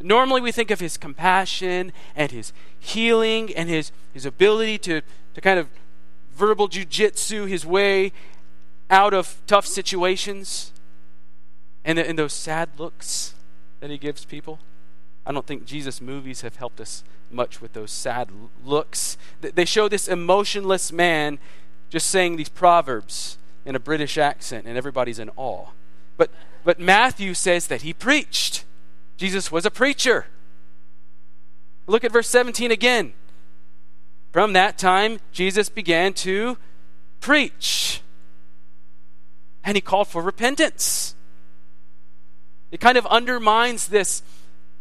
Normally, 0.00 0.40
we 0.40 0.50
think 0.50 0.70
of 0.70 0.80
his 0.80 0.96
compassion 0.96 1.92
and 2.16 2.32
his 2.32 2.52
healing 2.78 3.54
and 3.54 3.68
his, 3.68 3.92
his 4.14 4.24
ability 4.24 4.78
to, 4.78 5.02
to 5.34 5.40
kind 5.40 5.58
of 5.58 5.68
verbal 6.32 6.68
jujitsu 6.68 7.48
his 7.48 7.66
way 7.66 8.12
out 8.90 9.12
of 9.12 9.40
tough 9.46 9.66
situations 9.66 10.72
and, 11.84 11.98
and 11.98 12.18
those 12.18 12.32
sad 12.32 12.68
looks 12.78 13.34
that 13.80 13.90
he 13.90 13.98
gives 13.98 14.24
people. 14.24 14.60
I 15.28 15.32
don't 15.32 15.46
think 15.46 15.66
Jesus' 15.66 16.00
movies 16.00 16.40
have 16.40 16.56
helped 16.56 16.80
us 16.80 17.04
much 17.30 17.60
with 17.60 17.74
those 17.74 17.90
sad 17.90 18.30
looks. 18.64 19.18
They 19.42 19.66
show 19.66 19.86
this 19.86 20.08
emotionless 20.08 20.90
man 20.90 21.38
just 21.90 22.08
saying 22.08 22.36
these 22.36 22.48
proverbs 22.48 23.36
in 23.66 23.76
a 23.76 23.80
British 23.80 24.16
accent, 24.16 24.66
and 24.66 24.78
everybody's 24.78 25.18
in 25.18 25.30
awe. 25.36 25.66
But, 26.16 26.30
but 26.64 26.80
Matthew 26.80 27.34
says 27.34 27.66
that 27.66 27.82
he 27.82 27.92
preached. 27.92 28.64
Jesus 29.18 29.52
was 29.52 29.66
a 29.66 29.70
preacher. 29.70 30.26
Look 31.86 32.04
at 32.04 32.12
verse 32.12 32.28
17 32.28 32.70
again. 32.70 33.12
From 34.32 34.54
that 34.54 34.78
time, 34.78 35.20
Jesus 35.32 35.68
began 35.68 36.14
to 36.14 36.56
preach. 37.20 38.00
And 39.62 39.76
he 39.76 39.82
called 39.82 40.08
for 40.08 40.22
repentance. 40.22 41.14
It 42.70 42.80
kind 42.80 42.96
of 42.96 43.06
undermines 43.06 43.88
this, 43.88 44.22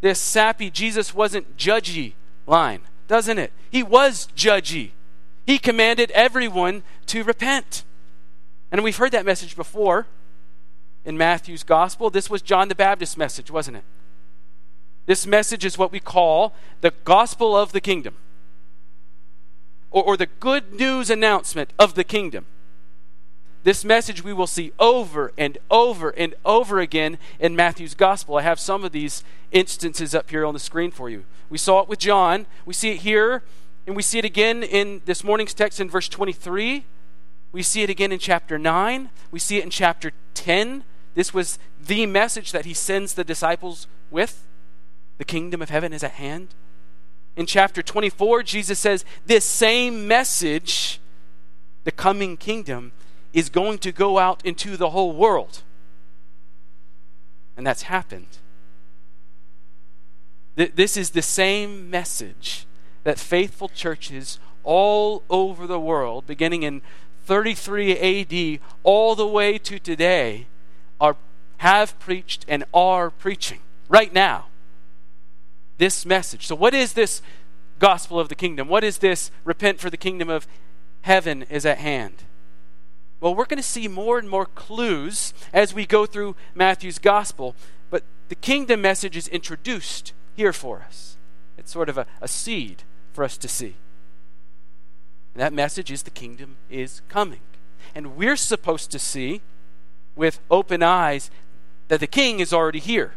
this 0.01 0.19
sappy 0.19 0.69
Jesus 0.69 1.13
wasn't 1.13 1.57
judgy 1.57 2.13
line, 2.45 2.81
doesn't 3.07 3.39
it? 3.39 3.51
He 3.69 3.83
was 3.83 4.27
judgy. 4.35 4.91
He 5.45 5.57
commanded 5.57 6.11
everyone 6.11 6.83
to 7.07 7.23
repent. 7.23 7.83
And 8.71 8.83
we've 8.83 8.97
heard 8.97 9.13
that 9.13 9.25
message 9.25 9.55
before 9.55 10.07
in 11.05 11.17
Matthew's 11.17 11.63
gospel. 11.63 12.09
This 12.09 12.29
was 12.29 12.41
John 12.41 12.67
the 12.67 12.75
Baptist's 12.75 13.17
message, 13.17 13.49
wasn't 13.49 13.77
it? 13.77 13.83
This 15.05 15.25
message 15.25 15.63
is 15.63 15.77
what 15.77 15.91
we 15.91 16.01
call 16.01 16.53
the 16.81 16.91
gospel 17.05 17.55
of 17.55 17.71
the 17.71 17.79
kingdom, 17.79 18.15
or, 19.89 20.03
or 20.03 20.17
the 20.17 20.25
good 20.25 20.73
news 20.73 21.09
announcement 21.09 21.71
of 21.79 21.95
the 21.95 22.03
kingdom. 22.03 22.45
This 23.63 23.83
message 23.83 24.23
we 24.23 24.33
will 24.33 24.47
see 24.47 24.71
over 24.79 25.33
and 25.37 25.57
over 25.69 26.09
and 26.11 26.35
over 26.45 26.79
again 26.79 27.17
in 27.39 27.55
Matthew's 27.55 27.95
gospel. 27.95 28.37
I 28.37 28.41
have 28.43 28.59
some 28.59 28.83
of 28.83 28.91
these 28.91 29.23
instances 29.51 30.15
up 30.15 30.29
here 30.29 30.45
on 30.45 30.53
the 30.53 30.59
screen 30.59 30.91
for 30.91 31.09
you. 31.09 31.25
We 31.49 31.57
saw 31.57 31.81
it 31.81 31.89
with 31.89 31.99
John, 31.99 32.45
we 32.65 32.73
see 32.73 32.91
it 32.91 32.97
here, 32.97 33.43
and 33.85 33.95
we 33.95 34.03
see 34.03 34.19
it 34.19 34.25
again 34.25 34.63
in 34.63 35.01
this 35.05 35.23
morning's 35.23 35.53
text 35.53 35.79
in 35.79 35.89
verse 35.89 36.09
23. 36.09 36.85
We 37.51 37.63
see 37.63 37.83
it 37.83 37.89
again 37.89 38.11
in 38.11 38.19
chapter 38.19 38.59
9. 38.59 39.09
We 39.31 39.39
see 39.39 39.57
it 39.57 39.63
in 39.63 39.69
chapter 39.69 40.11
10. 40.33 40.83
This 41.15 41.33
was 41.33 41.57
the 41.81 42.05
message 42.05 42.51
that 42.51 42.65
he 42.65 42.73
sends 42.73 43.13
the 43.13 43.23
disciples 43.23 43.87
with. 44.11 44.45
The 45.17 45.25
kingdom 45.25 45.61
of 45.61 45.69
heaven 45.69 45.93
is 45.93 46.03
at 46.03 46.11
hand. 46.11 46.49
In 47.37 47.45
chapter 47.45 47.81
24, 47.81 48.43
Jesus 48.43 48.79
says, 48.79 49.05
This 49.25 49.45
same 49.45 50.07
message, 50.07 50.99
the 51.85 51.91
coming 51.91 52.35
kingdom, 52.35 52.91
is 53.33 53.49
going 53.49 53.77
to 53.79 53.91
go 53.91 54.17
out 54.17 54.45
into 54.45 54.77
the 54.77 54.91
whole 54.91 55.13
world. 55.13 55.63
And 57.55 57.65
that's 57.65 57.83
happened. 57.83 58.37
This 60.55 60.97
is 60.97 61.11
the 61.11 61.21
same 61.21 61.89
message 61.89 62.65
that 63.03 63.19
faithful 63.19 63.69
churches 63.69 64.39
all 64.63 65.23
over 65.29 65.67
the 65.67 65.79
world, 65.79 66.25
beginning 66.25 66.63
in 66.63 66.81
33 67.25 67.93
AD 67.93 68.59
all 68.83 69.15
the 69.15 69.27
way 69.27 69.57
to 69.59 69.77
today, 69.77 70.47
are, 70.99 71.15
have 71.57 71.97
preached 71.99 72.43
and 72.47 72.63
are 72.73 73.09
preaching 73.11 73.59
right 73.87 74.13
now. 74.13 74.47
This 75.77 76.05
message. 76.05 76.47
So, 76.47 76.55
what 76.55 76.73
is 76.73 76.93
this 76.93 77.21
gospel 77.77 78.19
of 78.19 78.29
the 78.29 78.35
kingdom? 78.35 78.67
What 78.67 78.83
is 78.83 78.97
this 78.97 79.29
repent 79.43 79.79
for 79.79 79.89
the 79.89 79.97
kingdom 79.97 80.27
of 80.29 80.47
heaven 81.01 81.43
is 81.43 81.65
at 81.65 81.77
hand? 81.77 82.23
Well, 83.19 83.33
we're 83.33 83.45
going 83.45 83.57
to 83.57 83.63
see 83.63 83.87
more 83.87 84.19
and 84.19 84.29
more 84.29 84.45
clues 84.45 85.33
as 85.51 85.73
we 85.73 85.85
go 85.85 86.05
through 86.05 86.35
Matthew's 86.53 86.99
gospel, 86.99 87.55
but 87.89 88.03
the 88.29 88.35
kingdom 88.35 88.81
message 88.81 89.17
is 89.17 89.27
introduced 89.27 90.13
here 90.35 90.53
for 90.53 90.81
us. 90.81 91.17
It's 91.57 91.71
sort 91.71 91.89
of 91.89 91.97
a, 91.97 92.05
a 92.21 92.27
seed 92.27 92.83
for 93.11 93.23
us 93.23 93.37
to 93.37 93.47
see. 93.47 93.75
And 95.33 95.41
that 95.41 95.53
message 95.53 95.91
is 95.91 96.03
the 96.03 96.11
kingdom 96.11 96.57
is 96.69 97.01
coming. 97.09 97.41
And 97.95 98.15
we're 98.15 98.35
supposed 98.35 98.91
to 98.91 98.99
see 98.99 99.41
with 100.15 100.39
open 100.51 100.83
eyes 100.83 101.31
that 101.87 101.99
the 101.99 102.07
king 102.07 102.39
is 102.39 102.53
already 102.53 102.79
here. 102.79 103.13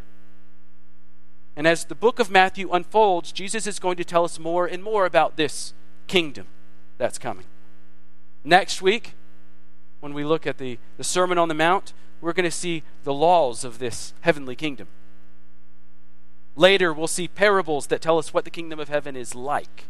And 1.55 1.67
as 1.67 1.85
the 1.85 1.95
book 1.95 2.19
of 2.19 2.31
Matthew 2.31 2.71
unfolds, 2.71 3.31
Jesus 3.31 3.67
is 3.67 3.79
going 3.79 3.97
to 3.97 4.03
tell 4.03 4.23
us 4.23 4.39
more 4.39 4.65
and 4.65 4.81
more 4.81 5.05
about 5.05 5.35
this 5.35 5.73
kingdom 6.07 6.47
that's 6.97 7.17
coming. 7.17 7.45
Next 8.43 8.81
week, 8.81 9.13
when 10.01 10.13
we 10.13 10.25
look 10.25 10.45
at 10.45 10.57
the, 10.57 10.77
the 10.97 11.03
Sermon 11.03 11.37
on 11.37 11.47
the 11.47 11.53
Mount, 11.53 11.93
we're 12.19 12.33
going 12.33 12.43
to 12.43 12.51
see 12.51 12.83
the 13.03 13.13
laws 13.13 13.63
of 13.63 13.79
this 13.79 14.13
heavenly 14.21 14.55
kingdom. 14.55 14.87
Later, 16.55 16.93
we'll 16.93 17.07
see 17.07 17.27
parables 17.27 17.87
that 17.87 18.01
tell 18.01 18.17
us 18.17 18.33
what 18.33 18.43
the 18.43 18.51
kingdom 18.51 18.79
of 18.79 18.89
heaven 18.89 19.15
is 19.15 19.33
like. 19.33 19.85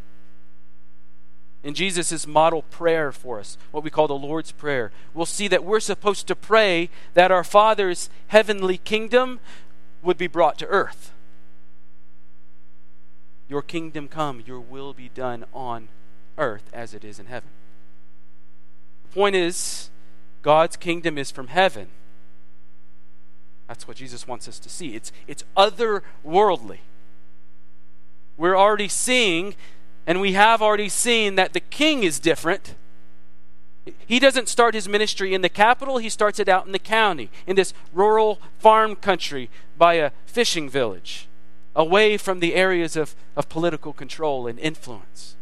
In 1.64 1.74
Jesus' 1.74 2.26
model 2.26 2.64
prayer 2.64 3.12
for 3.12 3.40
us, 3.40 3.58
what 3.72 3.84
we 3.84 3.90
call 3.90 4.08
the 4.08 4.14
Lord's 4.16 4.52
Prayer, 4.52 4.92
we'll 5.14 5.26
see 5.26 5.48
that 5.48 5.64
we're 5.64 5.80
supposed 5.80 6.28
to 6.28 6.36
pray 6.36 6.90
that 7.14 7.32
our 7.32 7.44
Father's 7.44 8.10
heavenly 8.28 8.78
kingdom 8.78 9.40
would 10.02 10.18
be 10.18 10.28
brought 10.28 10.58
to 10.60 10.68
earth. 10.68 11.12
Your 13.48 13.62
kingdom 13.62 14.08
come, 14.08 14.44
your 14.46 14.60
will 14.60 14.94
be 14.94 15.10
done 15.10 15.46
on 15.54 15.90
earth 16.38 16.70
as 16.74 16.94
it 16.94 17.04
is 17.04 17.20
in 17.20 17.28
heaven. 17.28 17.50
The 19.04 19.14
point 19.14 19.36
is, 19.36 19.92
God's 20.42 20.78
kingdom 20.78 21.18
is 21.18 21.32
from 21.32 21.48
heaven. 21.48 21.88
That's 23.68 23.88
what 23.88 23.98
Jesus 23.98 24.28
wants 24.28 24.48
us 24.48 24.60
to 24.60 24.70
see. 24.70 24.96
It's, 24.96 25.12
it's 25.28 25.44
otherworldly. 25.56 26.80
We're 28.38 28.58
already 28.58 28.88
seeing, 28.88 29.56
and 30.06 30.20
we 30.20 30.34
have 30.34 30.62
already 30.62 30.90
seen, 30.90 31.36
that 31.36 31.54
the 31.54 31.60
king 31.60 32.04
is 32.04 32.20
different. 32.20 32.76
He 34.06 34.20
doesn't 34.20 34.50
start 34.50 34.74
his 34.74 34.90
ministry 34.90 35.34
in 35.34 35.42
the 35.42 35.50
capital, 35.50 36.00
he 36.00 36.10
starts 36.10 36.40
it 36.40 36.50
out 36.50 36.66
in 36.66 36.72
the 36.72 36.80
county, 36.80 37.30
in 37.48 37.56
this 37.56 37.74
rural 37.94 38.40
farm 38.60 38.96
country 38.96 39.50
by 39.78 39.96
a 39.96 40.12
fishing 40.26 40.70
village 40.70 41.28
away 41.76 42.18
from 42.18 42.40
the 42.40 42.56
areas 42.56 42.96
of, 42.96 43.16
of 43.36 43.48
political 43.50 43.94
control 43.94 44.48
and 44.48 44.60
influence. 44.60 45.36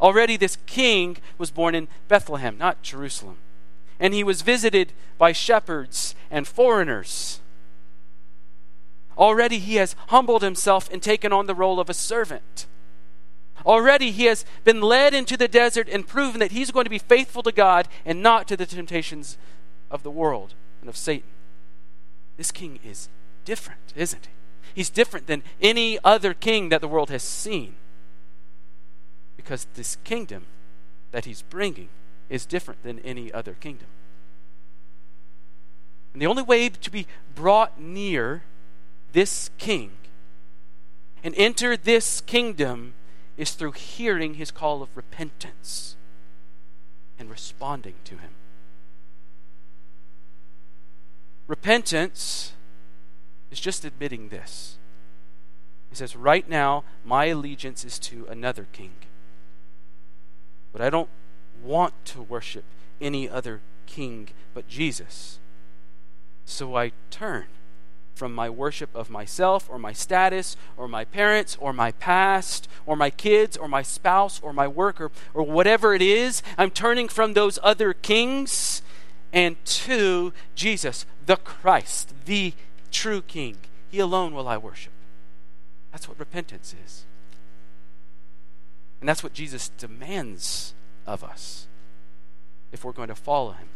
Already, 0.00 0.36
this 0.36 0.58
king 0.66 1.16
was 1.38 1.50
born 1.50 1.74
in 1.74 1.88
Bethlehem, 2.08 2.58
not 2.58 2.82
Jerusalem. 2.82 3.38
And 3.98 4.12
he 4.12 4.24
was 4.24 4.42
visited 4.42 4.92
by 5.18 5.32
shepherds 5.32 6.14
and 6.30 6.46
foreigners. 6.46 7.40
Already, 9.16 9.58
he 9.58 9.76
has 9.76 9.96
humbled 10.08 10.42
himself 10.42 10.90
and 10.92 11.02
taken 11.02 11.32
on 11.32 11.46
the 11.46 11.54
role 11.54 11.80
of 11.80 11.88
a 11.88 11.94
servant. 11.94 12.66
Already, 13.64 14.10
he 14.10 14.26
has 14.26 14.44
been 14.64 14.82
led 14.82 15.14
into 15.14 15.36
the 15.36 15.48
desert 15.48 15.88
and 15.88 16.06
proven 16.06 16.40
that 16.40 16.52
he's 16.52 16.70
going 16.70 16.84
to 16.84 16.90
be 16.90 16.98
faithful 16.98 17.42
to 17.42 17.52
God 17.52 17.88
and 18.04 18.22
not 18.22 18.46
to 18.48 18.56
the 18.56 18.66
temptations 18.66 19.38
of 19.90 20.02
the 20.02 20.10
world 20.10 20.54
and 20.80 20.88
of 20.90 20.96
Satan. 20.96 21.28
This 22.36 22.52
king 22.52 22.78
is 22.84 23.08
different, 23.44 23.94
isn't 23.96 24.26
he? 24.26 24.32
He's 24.74 24.90
different 24.90 25.26
than 25.26 25.42
any 25.62 25.98
other 26.04 26.34
king 26.34 26.68
that 26.68 26.82
the 26.82 26.88
world 26.88 27.08
has 27.08 27.22
seen. 27.22 27.76
Because 29.38 29.66
this 29.74 29.96
kingdom 30.04 30.44
that 31.12 31.24
he's 31.24 31.40
bringing 31.40 31.88
is 32.28 32.46
different 32.46 32.82
than 32.82 32.98
any 33.00 33.32
other 33.32 33.54
kingdom. 33.54 33.88
And 36.12 36.22
the 36.22 36.26
only 36.26 36.42
way 36.42 36.68
to 36.68 36.90
be 36.90 37.06
brought 37.34 37.80
near 37.80 38.42
this 39.12 39.50
king 39.58 39.90
and 41.22 41.34
enter 41.36 41.76
this 41.76 42.20
kingdom 42.20 42.94
is 43.36 43.52
through 43.52 43.72
hearing 43.72 44.34
his 44.34 44.50
call 44.50 44.82
of 44.82 44.88
repentance 44.94 45.96
and 47.18 47.30
responding 47.30 47.94
to 48.04 48.16
him. 48.16 48.30
Repentance 51.46 52.52
is 53.50 53.60
just 53.60 53.84
admitting 53.84 54.28
this. 54.28 54.78
He 55.90 55.96
says, 55.96 56.16
Right 56.16 56.48
now, 56.48 56.84
my 57.04 57.26
allegiance 57.26 57.84
is 57.84 57.98
to 58.00 58.26
another 58.28 58.66
king. 58.72 58.92
But 60.72 60.80
I 60.80 60.90
don't 60.90 61.08
want 61.62 61.92
to 62.06 62.22
worship 62.22 62.64
any 63.00 63.28
other 63.28 63.60
king 63.86 64.28
but 64.54 64.68
Jesus. 64.68 65.38
So 66.44 66.76
I 66.76 66.92
turn 67.10 67.46
from 68.14 68.34
my 68.34 68.48
worship 68.48 68.88
of 68.94 69.10
myself 69.10 69.68
or 69.70 69.78
my 69.78 69.92
status 69.92 70.56
or 70.76 70.88
my 70.88 71.04
parents 71.04 71.56
or 71.60 71.72
my 71.72 71.92
past 71.92 72.66
or 72.86 72.96
my 72.96 73.10
kids 73.10 73.56
or 73.56 73.68
my 73.68 73.82
spouse 73.82 74.40
or 74.42 74.52
my 74.52 74.66
worker 74.66 75.10
or 75.34 75.42
whatever 75.42 75.94
it 75.94 76.02
is. 76.02 76.42
I'm 76.56 76.70
turning 76.70 77.08
from 77.08 77.34
those 77.34 77.58
other 77.62 77.92
kings 77.92 78.80
and 79.32 79.62
to 79.64 80.32
Jesus, 80.54 81.04
the 81.26 81.36
Christ, 81.36 82.14
the 82.24 82.54
true 82.90 83.20
King. 83.20 83.58
He 83.90 83.98
alone 83.98 84.34
will 84.34 84.48
I 84.48 84.56
worship. 84.56 84.92
That's 85.92 86.08
what 86.08 86.18
repentance 86.18 86.74
is. 86.84 87.04
And 89.00 89.08
that's 89.08 89.22
what 89.22 89.34
Jesus 89.34 89.68
demands 89.68 90.74
of 91.06 91.22
us 91.22 91.66
if 92.72 92.84
we're 92.84 92.92
going 92.92 93.08
to 93.08 93.14
follow 93.14 93.52
him. 93.52 93.68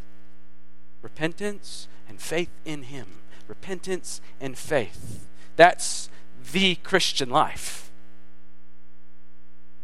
Repentance 1.02 1.88
and 2.08 2.20
faith 2.20 2.50
in 2.64 2.84
him. 2.84 3.06
Repentance 3.48 4.20
and 4.40 4.56
faith. 4.58 5.26
That's 5.56 6.10
the 6.52 6.76
Christian 6.76 7.30
life. 7.30 7.90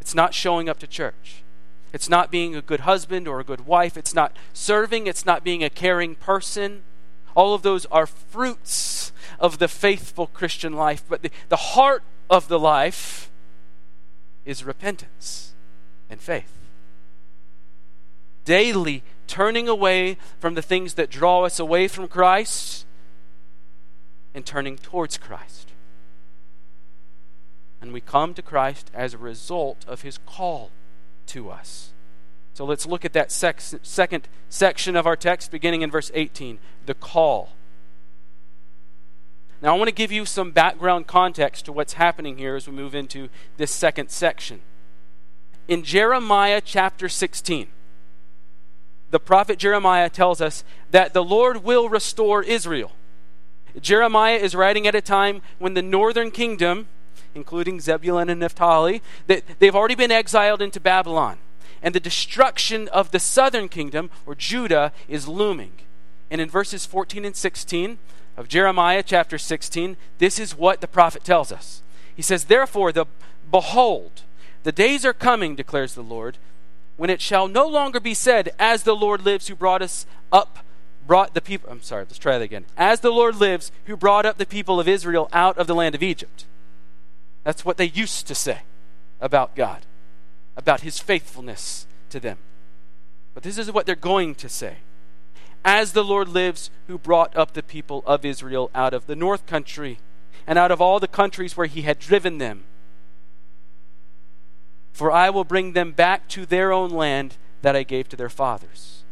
It's 0.00 0.14
not 0.14 0.34
showing 0.34 0.68
up 0.68 0.78
to 0.80 0.86
church. 0.86 1.42
It's 1.92 2.08
not 2.08 2.30
being 2.30 2.54
a 2.54 2.62
good 2.62 2.80
husband 2.80 3.26
or 3.26 3.40
a 3.40 3.44
good 3.44 3.66
wife. 3.66 3.96
It's 3.96 4.14
not 4.14 4.36
serving. 4.52 5.06
It's 5.06 5.24
not 5.24 5.42
being 5.42 5.64
a 5.64 5.70
caring 5.70 6.14
person. 6.14 6.82
All 7.34 7.54
of 7.54 7.62
those 7.62 7.86
are 7.86 8.06
fruits 8.06 9.12
of 9.40 9.58
the 9.58 9.68
faithful 9.68 10.26
Christian 10.26 10.74
life. 10.74 11.04
But 11.08 11.22
the, 11.22 11.30
the 11.48 11.56
heart 11.56 12.02
of 12.28 12.48
the 12.48 12.58
life 12.58 13.30
is 14.44 14.64
repentance 14.64 15.54
and 16.08 16.20
faith. 16.20 16.52
Daily 18.46 19.02
turning 19.26 19.68
away 19.68 20.16
from 20.40 20.54
the 20.54 20.62
things 20.62 20.94
that 20.94 21.10
draw 21.10 21.44
us 21.44 21.58
away 21.58 21.88
from 21.88 22.08
Christ 22.08 22.86
and 24.34 24.46
turning 24.46 24.78
towards 24.78 25.18
Christ. 25.18 25.72
And 27.82 27.92
we 27.92 28.00
come 28.00 28.32
to 28.32 28.42
Christ 28.42 28.90
as 28.94 29.12
a 29.12 29.18
result 29.18 29.84
of 29.86 30.02
his 30.02 30.18
call 30.24 30.70
to 31.26 31.50
us. 31.50 31.92
So 32.54 32.64
let's 32.64 32.86
look 32.86 33.04
at 33.04 33.12
that 33.12 33.30
sex, 33.30 33.74
second 33.82 34.28
section 34.48 34.96
of 34.96 35.06
our 35.06 35.16
text, 35.16 35.50
beginning 35.50 35.82
in 35.82 35.90
verse 35.90 36.10
18 36.14 36.58
the 36.86 36.94
call. 36.94 37.50
Now, 39.60 39.74
I 39.74 39.78
want 39.78 39.88
to 39.88 39.94
give 39.94 40.12
you 40.12 40.24
some 40.24 40.52
background 40.52 41.06
context 41.06 41.64
to 41.64 41.72
what's 41.72 41.94
happening 41.94 42.38
here 42.38 42.56
as 42.56 42.68
we 42.68 42.74
move 42.74 42.94
into 42.94 43.28
this 43.56 43.70
second 43.70 44.10
section. 44.10 44.60
In 45.66 45.82
Jeremiah 45.82 46.60
chapter 46.64 47.08
16, 47.08 47.68
the 49.10 49.20
prophet 49.20 49.58
Jeremiah 49.58 50.10
tells 50.10 50.40
us 50.40 50.64
that 50.90 51.14
the 51.14 51.24
Lord 51.24 51.62
will 51.62 51.88
restore 51.88 52.42
Israel. 52.42 52.92
Jeremiah 53.80 54.36
is 54.36 54.54
writing 54.54 54.86
at 54.86 54.94
a 54.94 55.00
time 55.00 55.42
when 55.58 55.74
the 55.74 55.82
northern 55.82 56.30
kingdom, 56.30 56.88
including 57.34 57.80
Zebulun 57.80 58.30
and 58.30 58.40
Naphtali, 58.40 59.02
that 59.26 59.44
they've 59.58 59.76
already 59.76 59.94
been 59.94 60.10
exiled 60.10 60.62
into 60.62 60.80
Babylon 60.80 61.38
and 61.82 61.94
the 61.94 62.00
destruction 62.00 62.88
of 62.88 63.10
the 63.10 63.20
southern 63.20 63.68
kingdom, 63.68 64.10
or 64.24 64.34
Judah, 64.34 64.92
is 65.08 65.28
looming. 65.28 65.72
And 66.30 66.40
in 66.40 66.48
verses 66.48 66.86
14 66.86 67.24
and 67.24 67.36
16 67.36 67.98
of 68.36 68.48
Jeremiah 68.48 69.02
chapter 69.02 69.38
16, 69.38 69.96
this 70.18 70.38
is 70.38 70.56
what 70.56 70.80
the 70.80 70.88
prophet 70.88 71.22
tells 71.22 71.52
us. 71.52 71.82
He 72.14 72.22
says, 72.22 72.44
Therefore, 72.44 72.92
the 72.92 73.06
behold, 73.50 74.22
the 74.62 74.72
days 74.72 75.04
are 75.04 75.12
coming, 75.12 75.54
declares 75.54 75.94
the 75.94 76.02
Lord, 76.02 76.38
when 76.96 77.10
it 77.10 77.20
shall 77.20 77.48
no 77.48 77.66
longer 77.66 78.00
be 78.00 78.14
said, 78.14 78.50
As 78.58 78.82
the 78.82 78.96
Lord 78.96 79.24
lives 79.24 79.48
who 79.48 79.54
brought 79.54 79.82
us 79.82 80.06
up, 80.32 80.58
brought 81.06 81.34
the 81.34 81.40
people, 81.40 81.70
I'm 81.70 81.82
sorry, 81.82 82.04
let's 82.04 82.18
try 82.18 82.38
that 82.38 82.44
again. 82.44 82.66
As 82.76 83.00
the 83.00 83.12
Lord 83.12 83.36
lives 83.36 83.70
who 83.84 83.96
brought 83.96 84.26
up 84.26 84.38
the 84.38 84.46
people 84.46 84.80
of 84.80 84.88
Israel 84.88 85.28
out 85.32 85.58
of 85.58 85.66
the 85.66 85.74
land 85.74 85.94
of 85.94 86.02
Egypt. 86.02 86.46
That's 87.44 87.64
what 87.64 87.76
they 87.76 87.84
used 87.84 88.26
to 88.26 88.34
say 88.34 88.62
about 89.20 89.54
God 89.54 89.86
about 90.56 90.80
his 90.80 90.98
faithfulness 90.98 91.86
to 92.10 92.18
them. 92.18 92.38
But 93.34 93.42
this 93.42 93.58
is 93.58 93.70
what 93.70 93.86
they're 93.86 93.94
going 93.94 94.34
to 94.36 94.48
say. 94.48 94.78
As 95.64 95.92
the 95.92 96.04
Lord 96.04 96.28
lives, 96.28 96.70
who 96.86 96.96
brought 96.96 97.36
up 97.36 97.52
the 97.52 97.62
people 97.62 98.02
of 98.06 98.24
Israel 98.24 98.70
out 98.74 98.94
of 98.94 99.06
the 99.06 99.16
north 99.16 99.46
country 99.46 99.98
and 100.46 100.58
out 100.58 100.70
of 100.70 100.80
all 100.80 100.98
the 100.98 101.08
countries 101.08 101.56
where 101.56 101.66
he 101.66 101.82
had 101.82 101.98
driven 101.98 102.38
them. 102.38 102.64
For 104.96 105.12
I 105.12 105.28
will 105.28 105.44
bring 105.44 105.74
them 105.74 105.92
back 105.92 106.26
to 106.28 106.46
their 106.46 106.72
own 106.72 106.88
land 106.88 107.36
that 107.60 107.76
I 107.76 107.82
gave 107.82 108.08
to 108.08 108.16
their 108.16 108.30
fathers. 108.30 109.02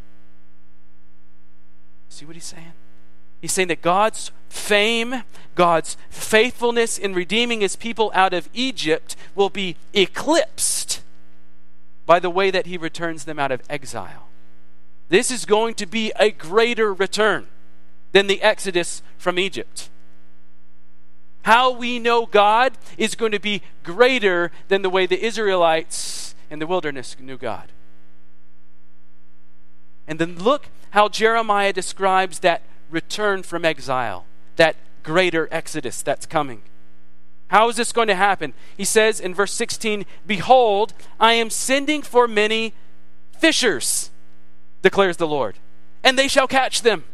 See 2.09 2.25
what 2.25 2.37
he's 2.37 2.47
saying? 2.47 2.73
He's 3.43 3.53
saying 3.53 3.69
that 3.69 3.83
God's 3.83 4.31
fame, 4.49 5.25
God's 5.55 5.99
faithfulness 6.09 6.97
in 6.97 7.13
redeeming 7.13 7.61
his 7.61 7.77
people 7.77 8.11
out 8.15 8.33
of 8.33 8.49
Egypt 8.55 9.15
will 9.35 9.51
be 9.51 9.77
eclipsed 9.93 11.03
by 12.07 12.19
the 12.19 12.31
way 12.31 12.51
that 12.51 12.65
he 12.65 12.79
returns 12.79 13.27
them 13.27 13.39
out 13.39 13.53
of 13.53 13.61
exile. 13.69 14.29
This 15.11 15.31
is 15.31 15.45
going 15.45 15.75
to 15.75 15.85
be 15.85 16.13
a 16.19 16.31
greater 16.31 16.95
return 16.95 17.47
than 18.13 18.27
the 18.27 18.41
exodus 18.41 19.03
from 19.19 19.39
Egypt. 19.39 19.91
How 21.45 21.71
we 21.71 21.99
know 21.99 22.27
God 22.27 22.77
is 22.97 23.15
going 23.15 23.33
to 23.33 23.39
be 23.39 23.63
greater 23.83 24.51
than 24.69 24.83
the 24.83 24.91
way 24.91 25.07
the 25.07 25.23
Israelites 25.23 26.35
in 26.51 26.59
the 26.59 26.67
wilderness 26.67 27.17
knew 27.21 27.37
God. 27.37 27.71
And 30.07 30.19
then 30.19 30.39
look 30.39 30.69
how 30.91 31.09
Jeremiah 31.09 31.73
describes 31.73 32.39
that 32.41 32.63
return 32.91 33.43
from 33.43 33.65
exile, 33.65 34.25
that 34.57 34.77
greater 35.03 35.49
exodus 35.51 36.01
that's 36.03 36.25
coming. 36.25 36.63
How 37.49 37.69
is 37.69 37.77
this 37.77 37.93
going 37.93 38.09
to 38.09 38.15
happen? 38.15 38.55
He 38.77 38.85
says 38.85 39.21
in 39.21 39.35
verse 39.35 39.53
16, 39.53 40.07
Behold, 40.27 40.95
I 41.21 41.35
am 41.35 41.51
sending 41.51 42.01
for 42.01 42.27
many 42.27 42.73
fishers, 43.39 44.11
declares 44.81 45.19
the 45.19 45.27
Lord, 45.27 45.59
and 46.03 46.19
they 46.19 46.29
shall 46.29 46.49
catch 46.49 46.83
them. 46.83 47.05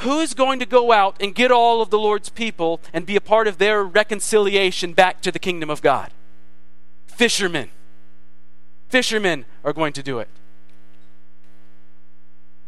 Who's 0.00 0.34
going 0.34 0.58
to 0.60 0.66
go 0.66 0.92
out 0.92 1.16
and 1.20 1.34
get 1.34 1.50
all 1.50 1.80
of 1.80 1.90
the 1.90 1.98
Lord's 1.98 2.28
people 2.28 2.80
and 2.92 3.06
be 3.06 3.16
a 3.16 3.20
part 3.20 3.46
of 3.48 3.58
their 3.58 3.82
reconciliation 3.82 4.92
back 4.92 5.20
to 5.22 5.32
the 5.32 5.38
kingdom 5.38 5.70
of 5.70 5.80
God? 5.80 6.10
Fishermen. 7.06 7.70
Fishermen 8.88 9.46
are 9.64 9.72
going 9.72 9.92
to 9.94 10.02
do 10.02 10.18
it. 10.18 10.28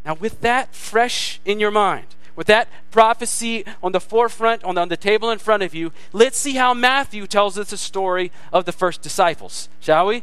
Now, 0.05 0.15
with 0.15 0.41
that 0.41 0.75
fresh 0.75 1.39
in 1.45 1.61
your 1.61 1.71
mind, 1.71 2.07
with 2.35 2.47
that 2.47 2.69
prophecy 2.91 3.65
on 3.83 3.93
the 3.93 4.01
forefront, 4.01 4.65
on 4.65 4.77
the, 4.77 4.81
on 4.81 4.89
the 4.89 4.97
table 4.97 5.31
in 5.31 5.39
front 5.39 5.63
of 5.63 5.75
you, 5.75 5.93
let's 6.13 6.39
see 6.39 6.55
how 6.55 6.73
Matthew 6.73 7.27
tells 7.27 7.59
us 7.59 7.71
the 7.71 7.77
story 7.77 8.33
of 8.53 8.65
the 8.65 8.73
first 8.73 9.03
disciples, 9.03 9.69
shall 9.81 10.07
we? 10.07 10.23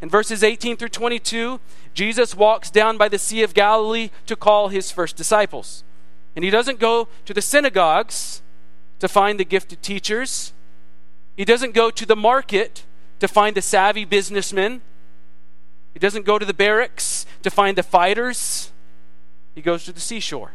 In 0.00 0.08
verses 0.08 0.42
18 0.42 0.76
through 0.76 0.88
22, 0.88 1.60
Jesus 1.92 2.34
walks 2.34 2.70
down 2.70 2.96
by 2.96 3.08
the 3.08 3.18
Sea 3.18 3.42
of 3.42 3.52
Galilee 3.52 4.10
to 4.26 4.36
call 4.36 4.68
his 4.68 4.90
first 4.90 5.16
disciples. 5.16 5.84
And 6.36 6.44
he 6.44 6.50
doesn't 6.50 6.78
go 6.78 7.08
to 7.24 7.34
the 7.34 7.42
synagogues 7.42 8.42
to 9.00 9.08
find 9.08 9.40
the 9.40 9.44
gifted 9.44 9.82
teachers. 9.82 10.52
He 11.36 11.44
doesn't 11.44 11.74
go 11.74 11.90
to 11.90 12.06
the 12.06 12.14
market 12.14 12.84
to 13.18 13.26
find 13.26 13.56
the 13.56 13.62
savvy 13.62 14.04
businessmen. 14.04 14.82
He 15.94 15.98
doesn't 15.98 16.26
go 16.26 16.38
to 16.38 16.44
the 16.44 16.54
barracks 16.54 17.24
to 17.42 17.50
find 17.50 17.76
the 17.76 17.82
fighters. 17.82 18.70
He 19.54 19.62
goes 19.62 19.84
to 19.86 19.92
the 19.92 20.00
seashore 20.00 20.52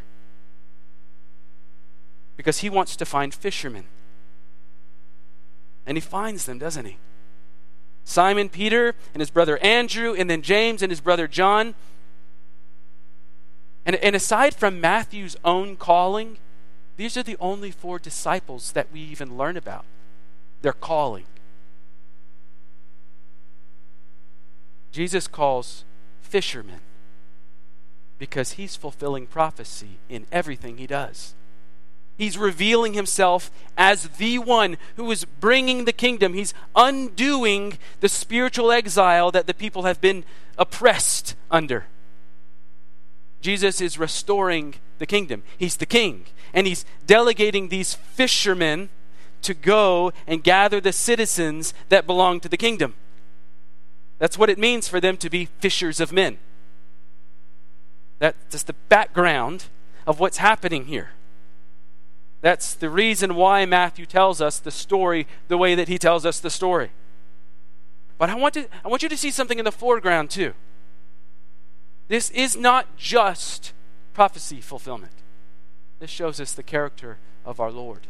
because 2.38 2.60
he 2.60 2.70
wants 2.70 2.96
to 2.96 3.06
find 3.06 3.34
fishermen. 3.34 3.86
And 5.86 5.98
he 5.98 6.02
finds 6.02 6.46
them, 6.46 6.60
doesn't 6.60 6.86
he? 6.86 6.98
Simon 8.04 8.50
Peter 8.50 8.96
and 9.14 9.22
his 9.22 9.30
brother 9.30 9.58
Andrew, 9.60 10.14
and 10.14 10.30
then 10.30 10.42
James 10.42 10.82
and 10.82 10.92
his 10.92 11.02
brother 11.02 11.28
John. 11.28 11.76
And, 13.86 13.96
and 13.98 14.16
aside 14.16 14.54
from 14.54 14.80
Matthew's 14.80 15.36
own 15.44 15.76
calling, 15.76 16.38
these 16.98 17.18
are 17.18 17.24
the 17.24 17.38
only 17.40 17.72
four 17.72 18.00
disciples 18.00 18.74
that 18.74 18.92
we 18.92 19.00
even 19.02 19.38
learn 19.38 19.58
about. 19.58 19.86
Their 20.62 20.74
calling. 20.74 21.26
Jesus 24.92 25.28
calls 25.28 25.86
fishermen 26.22 26.82
because 28.20 28.52
he's 28.52 28.76
fulfilling 28.76 29.26
prophecy 29.26 29.98
in 30.10 30.28
everything 30.32 30.78
he 30.78 30.86
does. 30.86 31.34
He's 32.18 32.38
revealing 32.38 32.94
himself 32.94 33.50
as 33.76 34.10
the 34.10 34.38
one 34.38 34.78
who 34.96 35.10
is 35.10 35.26
bringing 35.26 35.86
the 35.86 35.94
kingdom. 35.94 36.36
He's 36.36 36.54
undoing 36.76 37.80
the 38.00 38.10
spiritual 38.10 38.72
exile 38.72 39.32
that 39.32 39.48
the 39.48 39.56
people 39.56 39.84
have 39.84 40.00
been 40.00 40.24
oppressed 40.56 41.36
under. 41.50 41.86
Jesus 43.42 43.82
is 43.82 43.98
restoring 43.98 44.76
the 45.00 45.06
kingdom. 45.06 45.44
He's 45.58 45.78
the 45.78 45.86
king. 45.86 46.26
And 46.54 46.68
he's 46.68 46.86
delegating 47.06 47.70
these 47.70 47.94
fishermen 47.94 48.90
to 49.42 49.54
go 49.54 50.14
and 50.28 50.44
gather 50.44 50.80
the 50.80 50.94
citizens 50.94 51.74
that 51.90 52.06
belong 52.06 52.40
to 52.42 52.50
the 52.50 52.58
kingdom. 52.58 52.94
That's 54.20 54.38
what 54.38 54.50
it 54.50 54.60
means 54.60 54.88
for 54.88 55.00
them 55.00 55.18
to 55.18 55.30
be 55.30 55.46
fishers 55.60 56.00
of 56.00 56.12
men. 56.12 56.38
That's 58.20 58.38
just 58.52 58.68
the 58.68 58.76
background 58.88 59.66
of 60.06 60.20
what's 60.20 60.38
happening 60.38 60.86
here. 60.86 61.10
That's 62.42 62.74
the 62.76 62.90
reason 62.90 63.36
why 63.36 63.66
Matthew 63.66 64.06
tells 64.06 64.42
us 64.42 64.60
the 64.60 64.72
story 64.72 65.28
the 65.48 65.58
way 65.58 65.74
that 65.74 65.88
he 65.88 65.98
tells 65.98 66.26
us 66.26 66.40
the 66.40 66.50
story. 66.50 66.92
But 68.18 68.30
I 68.30 68.36
want, 68.36 68.54
to, 68.54 68.68
I 68.86 68.88
want 68.88 69.02
you 69.02 69.10
to 69.10 69.18
see 69.18 69.32
something 69.32 69.58
in 69.58 69.66
the 69.66 69.72
foreground, 69.72 70.30
too. 70.30 70.54
This 72.12 72.30
is 72.32 72.58
not 72.58 72.98
just 72.98 73.72
prophecy 74.14 74.60
fulfillment, 74.60 75.14
this 76.00 76.10
shows 76.10 76.42
us 76.42 76.52
the 76.52 76.62
character 76.62 77.20
of 77.46 77.62
our 77.62 77.72
Lord. 77.72 78.06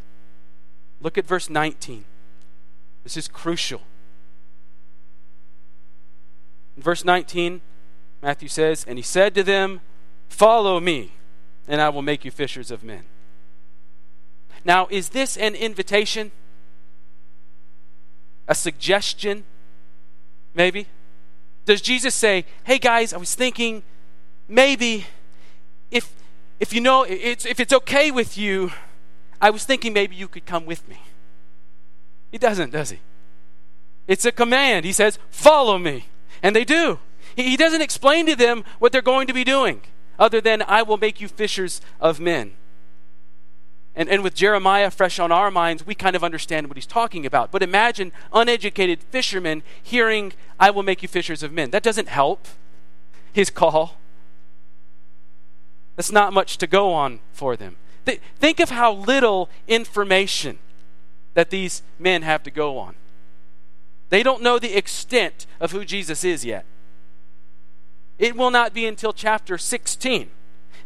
Look 1.00 1.16
at 1.16 1.24
verse 1.24 1.48
19. 1.48 2.04
This 3.04 3.16
is 3.16 3.28
crucial. 3.28 3.82
In 6.76 6.82
verse 6.82 7.04
19, 7.04 7.60
Matthew 8.20 8.48
says, 8.48 8.84
And 8.88 8.98
he 8.98 9.04
said 9.04 9.36
to 9.36 9.44
them, 9.44 9.80
Follow 10.28 10.80
me, 10.80 11.12
and 11.68 11.80
I 11.80 11.88
will 11.88 12.02
make 12.02 12.24
you 12.24 12.32
fishers 12.32 12.72
of 12.72 12.82
men. 12.82 13.04
Now, 14.64 14.88
is 14.90 15.10
this 15.10 15.36
an 15.36 15.54
invitation? 15.54 16.32
A 18.48 18.54
suggestion? 18.56 19.44
Maybe? 20.54 20.88
Does 21.66 21.80
Jesus 21.80 22.16
say, 22.16 22.46
Hey 22.64 22.80
guys, 22.80 23.12
I 23.12 23.18
was 23.18 23.36
thinking 23.36 23.84
maybe 24.48 25.06
if 25.90 26.12
if 26.60 26.72
you 26.72 26.80
know 26.80 27.02
it's 27.02 27.44
if 27.44 27.60
it's 27.60 27.72
okay 27.72 28.10
with 28.10 28.36
you, 28.38 28.72
I 29.40 29.50
was 29.50 29.64
thinking 29.64 29.92
maybe 29.92 30.16
you 30.16 30.28
could 30.28 30.46
come 30.46 30.66
with 30.66 30.86
me. 30.88 31.00
He 32.30 32.38
doesn't, 32.38 32.70
does 32.70 32.90
he? 32.90 33.00
It's 34.06 34.24
a 34.24 34.32
command. 34.32 34.84
He 34.84 34.92
says, 34.92 35.18
"Follow 35.30 35.78
me." 35.78 36.06
And 36.42 36.56
they 36.56 36.64
do. 36.64 36.98
He 37.36 37.56
doesn't 37.56 37.82
explain 37.82 38.26
to 38.26 38.36
them 38.36 38.64
what 38.78 38.92
they're 38.92 39.00
going 39.00 39.26
to 39.26 39.32
be 39.32 39.44
doing 39.44 39.82
other 40.18 40.40
than 40.40 40.62
I 40.62 40.82
will 40.82 40.98
make 40.98 41.20
you 41.20 41.28
fishers 41.28 41.80
of 42.00 42.20
men. 42.20 42.52
And, 43.94 44.08
and 44.08 44.22
with 44.22 44.34
Jeremiah 44.34 44.90
fresh 44.90 45.18
on 45.18 45.30
our 45.30 45.50
minds, 45.50 45.86
we 45.86 45.94
kind 45.94 46.16
of 46.16 46.24
understand 46.24 46.68
what 46.68 46.76
he's 46.76 46.86
talking 46.86 47.26
about. 47.26 47.50
But 47.50 47.62
imagine 47.62 48.12
uneducated 48.32 49.02
fishermen 49.02 49.62
hearing, 49.82 50.32
I 50.58 50.70
will 50.70 50.82
make 50.82 51.02
you 51.02 51.08
fishers 51.08 51.42
of 51.42 51.52
men. 51.52 51.70
That 51.70 51.82
doesn't 51.82 52.08
help 52.08 52.48
his 53.32 53.50
call. 53.50 53.98
That's 55.96 56.12
not 56.12 56.32
much 56.32 56.58
to 56.58 56.66
go 56.66 56.92
on 56.92 57.20
for 57.32 57.56
them. 57.56 57.76
Th- 58.06 58.20
think 58.38 58.60
of 58.60 58.70
how 58.70 58.92
little 58.92 59.48
information 59.68 60.58
that 61.34 61.50
these 61.50 61.82
men 61.98 62.22
have 62.22 62.42
to 62.44 62.50
go 62.50 62.78
on. 62.78 62.94
They 64.08 64.22
don't 64.22 64.42
know 64.42 64.58
the 64.58 64.76
extent 64.76 65.46
of 65.60 65.72
who 65.72 65.84
Jesus 65.84 66.24
is 66.24 66.44
yet. 66.44 66.66
It 68.18 68.36
will 68.36 68.50
not 68.50 68.74
be 68.74 68.86
until 68.86 69.12
chapter 69.12 69.56
16 69.56 70.30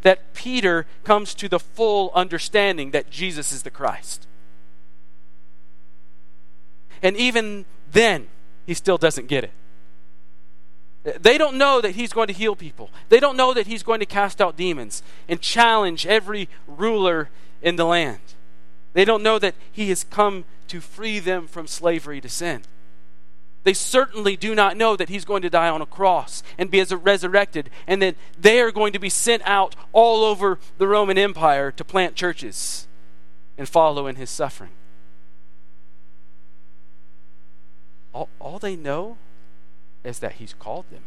that 0.03 0.35
Peter 0.35 0.87
comes 1.05 1.35
to 1.35 1.49
the 1.49 1.59
full 1.59 2.13
understanding 2.15 2.93
that 2.93 3.11
Jesus 3.11 3.51
is 3.53 3.63
the 3.63 3.71
Christ. 3.71 4.27
And 7.03 7.17
even 7.17 7.65
then, 7.91 8.29
he 8.67 8.75
still 8.75 8.99
doesn't 8.99 9.27
get 9.27 9.45
it. 9.45 9.51
They 11.21 11.39
don't 11.39 11.57
know 11.57 11.81
that 11.81 11.93
he's 11.93 12.13
going 12.13 12.27
to 12.27 12.33
heal 12.33 12.57
people. 12.57 12.91
They 13.11 13.21
don't 13.21 13.37
know 13.37 13.55
that 13.55 13.69
he's 13.69 13.85
going 13.85 14.01
to 14.01 14.07
cast 14.07 14.41
out 14.41 14.57
demons 14.57 15.05
and 15.29 15.41
challenge 15.41 16.05
every 16.05 16.49
ruler 16.67 17.31
in 17.63 17.77
the 17.77 17.85
land. 17.85 18.19
They 18.93 19.05
don't 19.05 19.23
know 19.23 19.39
that 19.39 19.55
he 19.71 19.89
has 19.91 20.03
come 20.03 20.45
to 20.67 20.81
free 20.81 21.21
them 21.21 21.47
from 21.47 21.69
slavery 21.69 22.21
to 22.21 22.29
sin. 22.29 22.63
They 23.63 23.73
certainly 23.73 24.37
do 24.37 24.55
not 24.55 24.77
know 24.77 24.97
that 24.97 25.09
he's 25.09 25.25
going 25.25 25.43
to 25.43 25.51
die 25.51 25.69
on 25.69 25.81
a 25.81 25.87
cross 25.87 26.43
and 26.59 26.71
be 26.71 26.81
as 26.81 26.93
resurrected, 26.93 27.71
and 27.87 28.03
that 28.03 28.17
they 28.39 28.61
are 28.61 28.73
going 28.73 28.93
to 28.93 28.99
be 28.99 29.11
sent 29.11 29.43
out 29.45 29.77
all 29.93 30.25
over 30.25 30.59
the 30.79 30.89
Roman 30.89 31.19
Empire 31.19 31.71
to 31.73 31.85
plant 31.85 32.17
churches 32.17 32.89
and 33.57 33.69
follow 33.69 34.07
in 34.07 34.17
his 34.17 34.31
suffering. 34.31 34.71
All, 38.13 38.29
all 38.41 38.59
they 38.59 38.77
know 38.77 39.19
is 40.07 40.21
that 40.21 40.35
He's 40.35 40.55
called 40.55 40.87
them, 40.91 41.03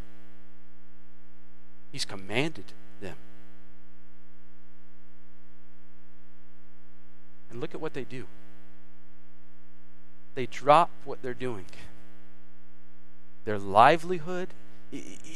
He's 1.92 2.06
commanded 2.06 2.74
them. 3.02 3.16
And 7.50 7.60
look 7.60 7.74
at 7.74 7.82
what 7.82 7.94
they 7.94 8.04
do 8.04 8.28
they 10.36 10.46
drop 10.46 10.90
what 11.04 11.22
they're 11.22 11.34
doing 11.34 11.66
their 13.46 13.58
livelihood, 13.58 14.50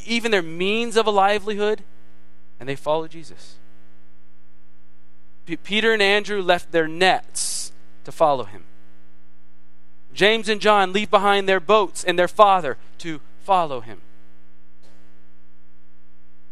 even 0.06 0.30
their 0.30 0.44
means 0.44 0.96
of 0.98 1.08
a 1.08 1.12
livelihood, 1.12 1.84
and 2.60 2.70
they 2.70 2.76
follow 2.76 3.08
Jesus. 3.08 3.56
P- 5.46 5.58
Peter 5.58 5.94
and 5.94 6.02
Andrew 6.02 6.42
left 6.42 6.72
their 6.72 6.88
nets 6.88 7.72
to 8.04 8.12
follow 8.12 8.44
him. 8.44 8.66
James 10.14 10.48
and 10.48 10.62
John 10.62 10.94
leave 10.94 11.10
behind 11.10 11.50
their 11.50 11.60
boats 11.60 12.04
and 12.04 12.20
their 12.20 12.28
father 12.28 12.78
to 13.00 13.20
follow 13.44 13.82
him. 13.82 14.02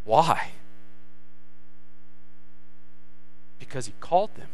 Why? 0.04 0.50
Because 3.58 3.86
he 3.86 3.94
called 4.00 4.34
them. 4.36 4.48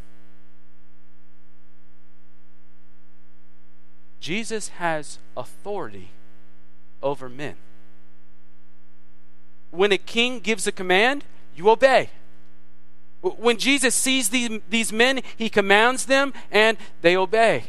Jesus 4.20 4.68
has 4.68 5.18
authority 5.36 6.10
over 7.02 7.28
men. 7.28 7.56
When 9.70 9.92
a 9.92 9.98
king 9.98 10.40
gives 10.40 10.66
a 10.66 10.72
command, 10.72 11.24
you 11.54 11.70
obey. 11.70 12.10
When 13.20 13.56
Jesus 13.58 13.94
sees 13.94 14.28
these, 14.28 14.60
these 14.68 14.92
men, 14.92 15.20
he 15.36 15.48
commands 15.48 16.06
them 16.06 16.32
and 16.50 16.76
they 17.02 17.16
obey. 17.16 17.64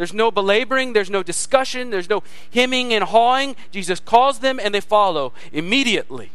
There's 0.00 0.14
no 0.14 0.30
belaboring, 0.30 0.94
there's 0.94 1.10
no 1.10 1.22
discussion, 1.22 1.90
there's 1.90 2.08
no 2.08 2.22
hemming 2.54 2.94
and 2.94 3.04
hawing. 3.04 3.54
Jesus 3.70 4.00
calls 4.00 4.38
them 4.38 4.58
and 4.58 4.74
they 4.74 4.80
follow 4.80 5.34
immediately. 5.52 6.30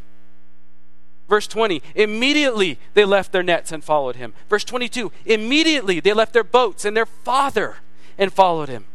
Verse 1.27 1.47
20, 1.47 1.81
immediately 1.95 2.77
they 2.93 3.05
left 3.05 3.31
their 3.31 3.41
nets 3.41 3.71
and 3.71 3.83
followed 3.83 4.17
him. 4.17 4.35
Verse 4.49 4.63
22, 4.63 5.11
immediately 5.25 5.99
they 5.99 6.13
left 6.13 6.31
their 6.31 6.43
boats 6.43 6.85
and 6.85 6.95
their 6.95 7.07
father 7.07 7.77
and 8.19 8.31
followed 8.31 8.69
him. 8.69 8.85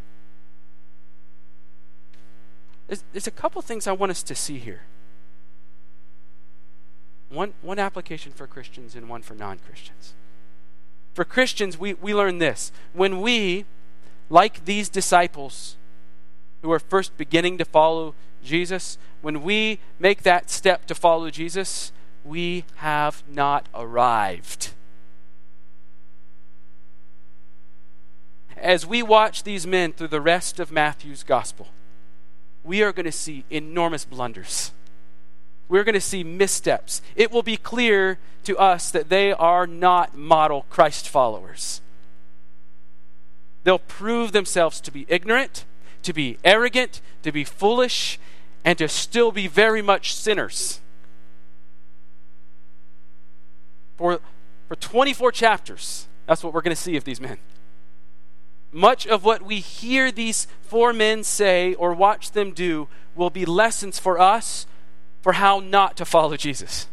There's, 2.87 3.02
there's 3.11 3.26
a 3.26 3.33
couple 3.33 3.61
things 3.62 3.88
I 3.88 3.92
want 3.92 4.11
us 4.11 4.22
to 4.22 4.37
see 4.37 4.59
here. 4.59 4.83
One, 7.28 7.54
one 7.61 7.80
application 7.80 8.30
for 8.30 8.46
Christians 8.46 8.94
and 8.94 9.09
one 9.09 9.22
for 9.22 9.35
non 9.35 9.59
Christians. 9.59 10.14
For 11.12 11.24
Christians, 11.24 11.76
we, 11.76 11.94
we 11.94 12.14
learn 12.14 12.38
this. 12.38 12.70
When 12.92 13.20
we, 13.20 13.64
like 14.30 14.64
these 14.64 14.88
disciples 14.88 15.76
who 16.62 16.72
are 16.72 16.78
first 16.78 17.16
beginning 17.18 17.58
to 17.58 17.64
follow 17.64 18.14
Jesus, 18.42 18.96
when 19.20 19.42
we 19.42 19.80
make 19.98 20.22
that 20.22 20.48
step 20.48 20.86
to 20.86 20.94
follow 20.94 21.28
Jesus, 21.28 21.92
we 22.24 22.64
have 22.76 23.22
not 23.28 23.66
arrived. 23.74 24.72
As 28.56 28.86
we 28.86 29.02
watch 29.02 29.42
these 29.42 29.66
men 29.66 29.92
through 29.92 30.08
the 30.08 30.20
rest 30.20 30.60
of 30.60 30.70
Matthew's 30.70 31.22
gospel, 31.22 31.68
we 32.62 32.82
are 32.82 32.92
going 32.92 33.06
to 33.06 33.12
see 33.12 33.44
enormous 33.50 34.04
blunders. 34.04 34.70
We're 35.68 35.84
going 35.84 35.94
to 35.94 36.00
see 36.00 36.22
missteps. 36.22 37.00
It 37.16 37.30
will 37.30 37.42
be 37.42 37.56
clear 37.56 38.18
to 38.44 38.58
us 38.58 38.90
that 38.90 39.08
they 39.08 39.32
are 39.32 39.66
not 39.66 40.16
model 40.16 40.66
Christ 40.68 41.08
followers. 41.08 41.80
They'll 43.64 43.79
prove 43.79 44.33
themselves 44.33 44.81
to 44.83 44.90
be 44.90 45.07
ignorant, 45.09 45.64
to 46.03 46.12
be 46.12 46.38
arrogant, 46.44 47.01
to 47.23 47.33
be 47.33 47.44
foolish, 47.44 48.18
and 48.64 48.79
to 48.79 48.88
still 48.88 49.33
be 49.33 49.46
very 49.46 49.83
much 49.83 50.14
sinners. 50.14 50.81
For, 53.96 54.20
for 54.68 54.77
24 54.77 55.33
chapters, 55.33 56.07
that's 56.27 56.42
what 56.42 56.55
we're 56.55 56.62
going 56.62 56.77
to 56.77 56.81
see 56.81 56.96
of 56.96 57.05
these 57.05 57.20
men. 57.20 57.38
Much 58.73 59.07
of 59.07 59.25
what 59.25 59.42
we 59.42 59.57
hear 59.57 60.12
these 60.12 60.46
four 60.62 60.92
men 60.92 61.25
say 61.25 61.75
or 61.75 61.92
watch 61.92 62.31
them 62.31 62.53
do 62.53 62.88
will 63.14 63.31
be 63.31 63.44
lessons 63.44 63.99
for 63.99 64.18
us 64.18 64.66
for 65.23 65.33
how 65.35 65.59
not 65.59 65.96
to 65.96 66.05
follow 66.05 66.37
Jesus. 66.37 66.87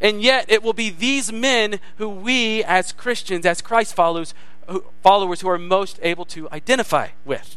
And 0.00 0.22
yet, 0.22 0.46
it 0.48 0.62
will 0.62 0.72
be 0.72 0.90
these 0.90 1.32
men 1.32 1.80
who 1.96 2.08
we, 2.08 2.62
as 2.62 2.92
Christians, 2.92 3.44
as 3.44 3.60
Christ 3.60 3.94
followers, 3.94 4.32
followers, 5.02 5.40
who 5.40 5.48
are 5.48 5.58
most 5.58 5.98
able 6.02 6.24
to 6.26 6.48
identify 6.50 7.08
with. 7.24 7.56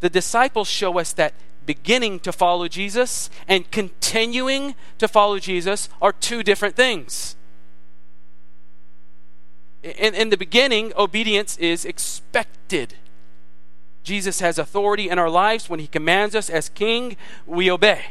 The 0.00 0.10
disciples 0.10 0.68
show 0.68 0.98
us 0.98 1.12
that 1.14 1.34
beginning 1.64 2.20
to 2.20 2.32
follow 2.32 2.68
Jesus 2.68 3.28
and 3.48 3.70
continuing 3.70 4.74
to 4.98 5.08
follow 5.08 5.38
Jesus 5.38 5.88
are 6.00 6.12
two 6.12 6.42
different 6.42 6.76
things 6.76 7.36
in, 9.86 10.14
in 10.14 10.30
the 10.30 10.36
beginning, 10.36 10.92
obedience 10.96 11.56
is 11.58 11.84
expected. 11.84 12.94
Jesus 14.02 14.40
has 14.40 14.58
authority 14.58 15.08
in 15.08 15.18
our 15.18 15.30
lives. 15.30 15.68
When 15.68 15.80
he 15.80 15.86
commands 15.86 16.34
us 16.34 16.50
as 16.50 16.68
king, 16.68 17.16
we 17.46 17.70
obey. 17.70 18.06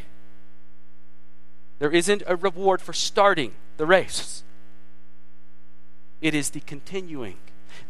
There 1.79 1.91
isn't 1.91 2.23
a 2.25 2.35
reward 2.35 2.81
for 2.81 2.93
starting 2.93 3.53
the 3.77 3.85
race, 3.85 4.43
it 6.25 6.33
is 6.33 6.49
the 6.49 6.59
continuing, 6.61 7.37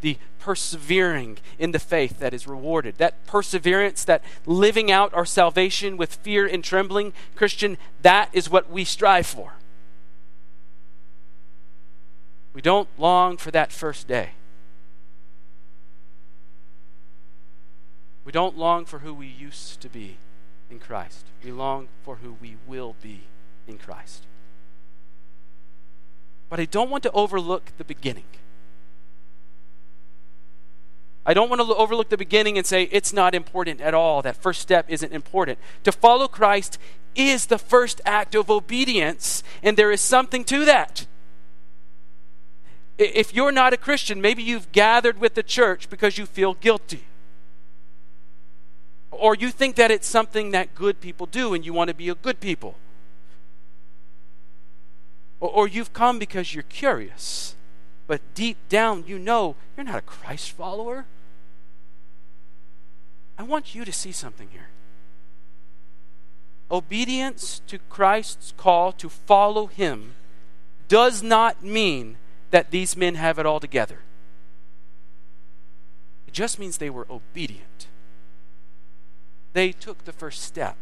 the 0.01 0.17
persevering 0.39 1.37
in 1.57 1.71
the 1.71 1.79
faith 1.79 2.19
that 2.19 2.33
is 2.33 2.45
rewarded. 2.45 2.97
That 2.97 3.25
perseverance, 3.25 4.03
that 4.03 4.21
living 4.45 4.91
out 4.91 5.13
our 5.13 5.25
salvation 5.25 5.95
with 5.95 6.15
fear 6.15 6.45
and 6.45 6.61
trembling, 6.61 7.13
Christian, 7.33 7.77
that 8.01 8.29
is 8.33 8.49
what 8.49 8.69
we 8.69 8.83
strive 8.83 9.25
for. 9.25 9.53
We 12.53 12.61
don't 12.61 12.89
long 12.97 13.37
for 13.37 13.51
that 13.51 13.71
first 13.71 14.05
day. 14.05 14.31
We 18.25 18.33
don't 18.33 18.57
long 18.57 18.83
for 18.83 18.99
who 18.99 19.13
we 19.13 19.27
used 19.27 19.79
to 19.79 19.87
be 19.87 20.17
in 20.69 20.79
Christ. 20.79 21.27
We 21.41 21.53
long 21.53 21.87
for 22.03 22.17
who 22.17 22.35
we 22.41 22.57
will 22.67 22.97
be 23.01 23.21
in 23.65 23.77
Christ. 23.77 24.25
But 26.55 26.61
I 26.61 26.65
don't 26.67 26.89
want 26.89 27.03
to 27.03 27.11
overlook 27.11 27.73
the 27.77 27.83
beginning. 27.83 28.23
I 31.25 31.33
don't 31.33 31.49
want 31.49 31.61
to 31.61 31.75
overlook 31.75 32.07
the 32.07 32.15
beginning 32.15 32.57
and 32.57 32.65
say 32.65 32.83
it's 32.93 33.11
not 33.11 33.35
important 33.35 33.81
at 33.81 33.93
all. 33.93 34.21
That 34.21 34.37
first 34.37 34.61
step 34.61 34.85
isn't 34.87 35.11
important. 35.11 35.59
To 35.83 35.91
follow 35.91 36.29
Christ 36.29 36.77
is 37.13 37.47
the 37.47 37.57
first 37.57 37.99
act 38.05 38.35
of 38.35 38.49
obedience, 38.49 39.43
and 39.61 39.75
there 39.75 39.91
is 39.91 39.99
something 39.99 40.45
to 40.45 40.63
that. 40.63 41.07
If 42.97 43.33
you're 43.33 43.51
not 43.51 43.73
a 43.73 43.77
Christian, 43.77 44.21
maybe 44.21 44.41
you've 44.41 44.71
gathered 44.71 45.19
with 45.19 45.33
the 45.33 45.43
church 45.43 45.89
because 45.89 46.17
you 46.17 46.25
feel 46.25 46.53
guilty. 46.53 47.03
Or 49.11 49.35
you 49.35 49.51
think 49.51 49.75
that 49.75 49.91
it's 49.91 50.07
something 50.07 50.51
that 50.51 50.73
good 50.73 51.01
people 51.01 51.25
do 51.25 51.53
and 51.53 51.65
you 51.65 51.73
want 51.73 51.89
to 51.89 51.93
be 51.93 52.07
a 52.07 52.15
good 52.15 52.39
people. 52.39 52.77
Or, 55.47 55.67
you've 55.67 55.93
come 55.93 56.19
because 56.19 56.53
you're 56.53 56.63
curious, 56.63 57.55
but 58.07 58.21
deep 58.33 58.57
down 58.69 59.03
you 59.07 59.19
know 59.19 59.55
you're 59.75 59.85
not 59.85 59.97
a 59.97 60.01
Christ 60.01 60.51
follower. 60.51 61.05
I 63.37 63.43
want 63.43 63.75
you 63.75 63.83
to 63.85 63.91
see 63.91 64.11
something 64.11 64.49
here. 64.51 64.69
Obedience 66.71 67.61
to 67.67 67.77
Christ's 67.89 68.53
call 68.57 68.91
to 68.93 69.09
follow 69.09 69.67
Him 69.67 70.15
does 70.87 71.21
not 71.21 71.63
mean 71.63 72.17
that 72.51 72.71
these 72.71 72.95
men 72.95 73.15
have 73.15 73.37
it 73.37 73.45
all 73.45 73.59
together. 73.59 73.99
It 76.27 76.33
just 76.33 76.59
means 76.59 76.77
they 76.77 76.89
were 76.89 77.07
obedient. 77.09 77.87
They 79.53 79.71
took 79.71 80.05
the 80.05 80.11
first 80.11 80.41
step. 80.41 80.77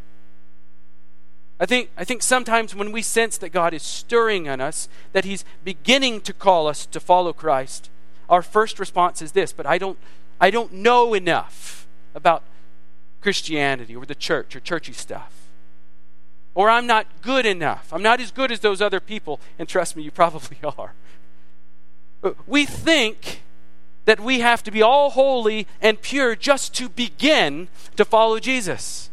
I 1.63 1.65
think, 1.65 1.91
I 1.95 2.04
think 2.04 2.21
sometimes 2.21 2.76
when 2.76 2.91
we 2.91 3.02
sense 3.02 3.38
that 3.38 3.54
God 3.54 3.73
is 3.73 3.84
stirring 3.84 4.49
on 4.49 4.60
us, 4.60 4.89
that 5.13 5.23
He's 5.23 5.45
beginning 5.63 6.19
to 6.21 6.34
call 6.34 6.67
us 6.67 6.86
to 6.88 6.99
follow 6.99 7.32
Christ, 7.32 7.89
our 8.28 8.41
first 8.41 8.80
response 8.80 9.21
is 9.21 9.32
this, 9.32 9.54
but 9.54 9.65
I 9.65 9.78
don't, 9.78 9.97
I 10.41 10.52
don't 10.52 10.73
know 10.73 11.13
enough 11.13 11.88
about 12.13 12.43
Christianity 13.21 13.95
or 13.95 14.06
the 14.06 14.13
church 14.13 14.58
or 14.58 14.60
churchy 14.60 14.91
stuff. 14.91 15.32
Or 16.54 16.69
I'm 16.69 16.86
not 16.86 17.08
good 17.21 17.45
enough. 17.45 17.93
I'm 17.93 18.04
not 18.04 18.19
as 18.19 18.30
good 18.30 18.52
as 18.52 18.60
those 18.60 18.82
other 18.82 18.99
people, 18.99 19.39
and 19.58 19.69
trust 19.69 19.95
me, 19.95 20.04
you 20.04 20.12
probably 20.12 20.58
are 20.78 20.93
we 22.45 22.65
think 22.65 23.41
that 24.04 24.19
we 24.19 24.41
have 24.41 24.63
to 24.63 24.71
be 24.71 24.82
all 24.82 25.12
holy 25.12 25.65
and 25.82 26.02
pure 26.02 26.36
just 26.36 26.76
to 26.76 26.89
begin 26.89 27.69
to 27.95 28.04
follow 28.04 28.38
Jesus. 28.38 29.10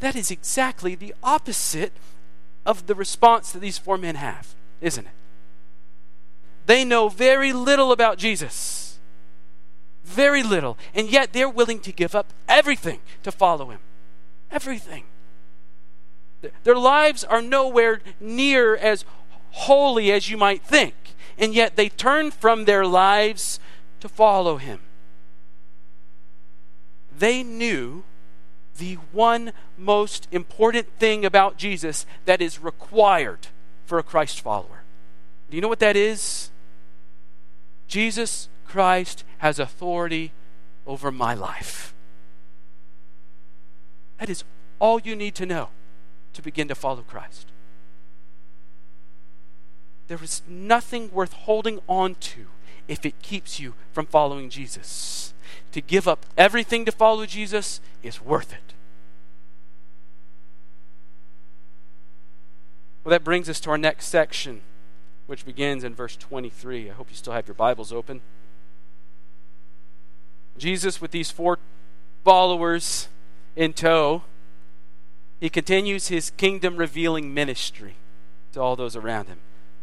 That 0.00 0.16
is 0.16 0.30
exactly 0.30 0.94
the 0.94 1.14
opposite 1.22 1.92
of 2.64 2.86
the 2.86 2.94
response 2.94 3.52
that 3.52 3.60
these 3.60 3.78
four 3.78 3.96
men 3.96 4.16
have, 4.16 4.54
isn't 4.80 5.06
it? 5.06 5.12
They 6.66 6.84
know 6.84 7.08
very 7.08 7.52
little 7.52 7.92
about 7.92 8.18
Jesus. 8.18 8.98
Very 10.04 10.42
little. 10.42 10.76
And 10.94 11.08
yet 11.08 11.32
they're 11.32 11.48
willing 11.48 11.80
to 11.80 11.92
give 11.92 12.14
up 12.14 12.32
everything 12.48 13.00
to 13.22 13.30
follow 13.30 13.70
him. 13.70 13.78
Everything. 14.50 15.04
Their 16.64 16.76
lives 16.76 17.24
are 17.24 17.42
nowhere 17.42 18.00
near 18.20 18.76
as 18.76 19.04
holy 19.50 20.12
as 20.12 20.28
you 20.28 20.36
might 20.36 20.62
think 20.62 20.94
and 21.38 21.54
yet 21.54 21.76
they 21.76 21.88
turn 21.88 22.30
from 22.30 22.64
their 22.64 22.86
lives 22.86 23.60
to 24.00 24.08
follow 24.08 24.56
him. 24.56 24.80
They 27.16 27.42
knew 27.42 28.04
the 28.78 28.94
one 29.12 29.52
most 29.76 30.28
important 30.32 30.88
thing 30.98 31.24
about 31.24 31.56
Jesus 31.56 32.06
that 32.24 32.40
is 32.40 32.60
required 32.60 33.48
for 33.84 33.98
a 33.98 34.02
Christ 34.02 34.40
follower. 34.40 34.82
Do 35.50 35.56
you 35.56 35.60
know 35.60 35.68
what 35.68 35.78
that 35.80 35.96
is? 35.96 36.50
Jesus 37.86 38.48
Christ 38.66 39.24
has 39.38 39.58
authority 39.58 40.32
over 40.86 41.10
my 41.10 41.34
life. 41.34 41.94
That 44.18 44.30
is 44.30 44.44
all 44.78 45.00
you 45.00 45.14
need 45.14 45.34
to 45.36 45.46
know 45.46 45.68
to 46.32 46.42
begin 46.42 46.68
to 46.68 46.74
follow 46.74 47.02
Christ. 47.02 47.52
There 50.08 50.22
is 50.22 50.42
nothing 50.48 51.10
worth 51.12 51.32
holding 51.32 51.80
on 51.88 52.14
to 52.14 52.46
if 52.88 53.04
it 53.04 53.20
keeps 53.22 53.58
you 53.58 53.74
from 53.92 54.06
following 54.06 54.50
Jesus. 54.50 55.34
To 55.72 55.80
give 55.80 56.08
up 56.08 56.26
everything 56.36 56.84
to 56.84 56.92
follow 56.92 57.26
Jesus 57.26 57.80
is 58.02 58.20
worth 58.22 58.52
it. 58.52 58.74
Well, 63.04 63.10
that 63.10 63.24
brings 63.24 63.48
us 63.48 63.60
to 63.60 63.70
our 63.70 63.78
next 63.78 64.06
section, 64.06 64.62
which 65.26 65.44
begins 65.44 65.84
in 65.84 65.94
verse 65.94 66.16
23. 66.16 66.90
I 66.90 66.92
hope 66.92 67.08
you 67.10 67.16
still 67.16 67.32
have 67.34 67.46
your 67.46 67.54
Bibles 67.54 67.92
open. 67.92 68.20
Jesus, 70.58 71.00
with 71.00 71.10
these 71.10 71.30
four 71.30 71.58
followers 72.24 73.08
in 73.54 73.72
tow, 73.72 74.22
he 75.38 75.48
continues 75.48 76.08
his 76.08 76.30
kingdom 76.30 76.76
revealing 76.76 77.32
ministry 77.32 77.94
to 78.52 78.60
all 78.60 78.74
those 78.74 78.96
around 78.96 79.28
him. 79.28 79.38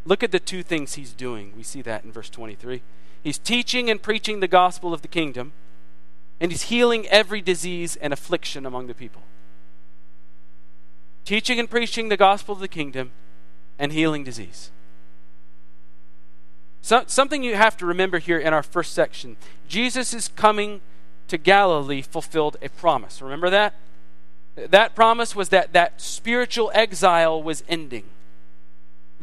Look 0.05 0.23
at 0.23 0.31
the 0.31 0.39
two 0.39 0.63
things 0.63 0.95
he's 0.95 1.13
doing. 1.13 1.53
We 1.55 1.63
see 1.63 1.81
that 1.83 2.03
in 2.03 2.11
verse 2.11 2.29
23. 2.29 2.81
He's 3.23 3.37
teaching 3.37 3.89
and 3.89 4.01
preaching 4.01 4.41
the 4.41 4.47
gospel 4.47 4.93
of 4.93 5.01
the 5.01 5.07
kingdom, 5.07 5.53
and 6.39 6.51
he's 6.51 6.63
healing 6.63 7.07
every 7.07 7.41
disease 7.41 7.95
and 7.95 8.11
affliction 8.11 8.65
among 8.65 8.87
the 8.87 8.93
people. 8.93 9.21
Teaching 11.23 11.57
and 11.57 11.69
preaching 11.69 12.09
the 12.09 12.17
gospel 12.17 12.53
of 12.53 12.59
the 12.59 12.67
kingdom 12.67 13.11
and 13.79 13.93
healing 13.93 14.25
disease. 14.25 14.71
So, 16.81 17.05
something 17.07 17.43
you 17.43 17.55
have 17.55 17.77
to 17.77 17.85
remember 17.85 18.19
here 18.19 18.37
in 18.37 18.53
our 18.53 18.63
first 18.63 18.91
section 18.91 19.37
Jesus 19.69 20.13
is 20.13 20.27
coming 20.27 20.81
to 21.29 21.37
Galilee 21.37 22.01
fulfilled 22.01 22.57
a 22.61 22.67
promise. 22.67 23.21
Remember 23.21 23.49
that? 23.49 23.75
That 24.55 24.93
promise 24.93 25.33
was 25.33 25.49
that 25.49 25.71
that 25.71 26.01
spiritual 26.01 26.71
exile 26.73 27.41
was 27.41 27.63
ending. 27.69 28.03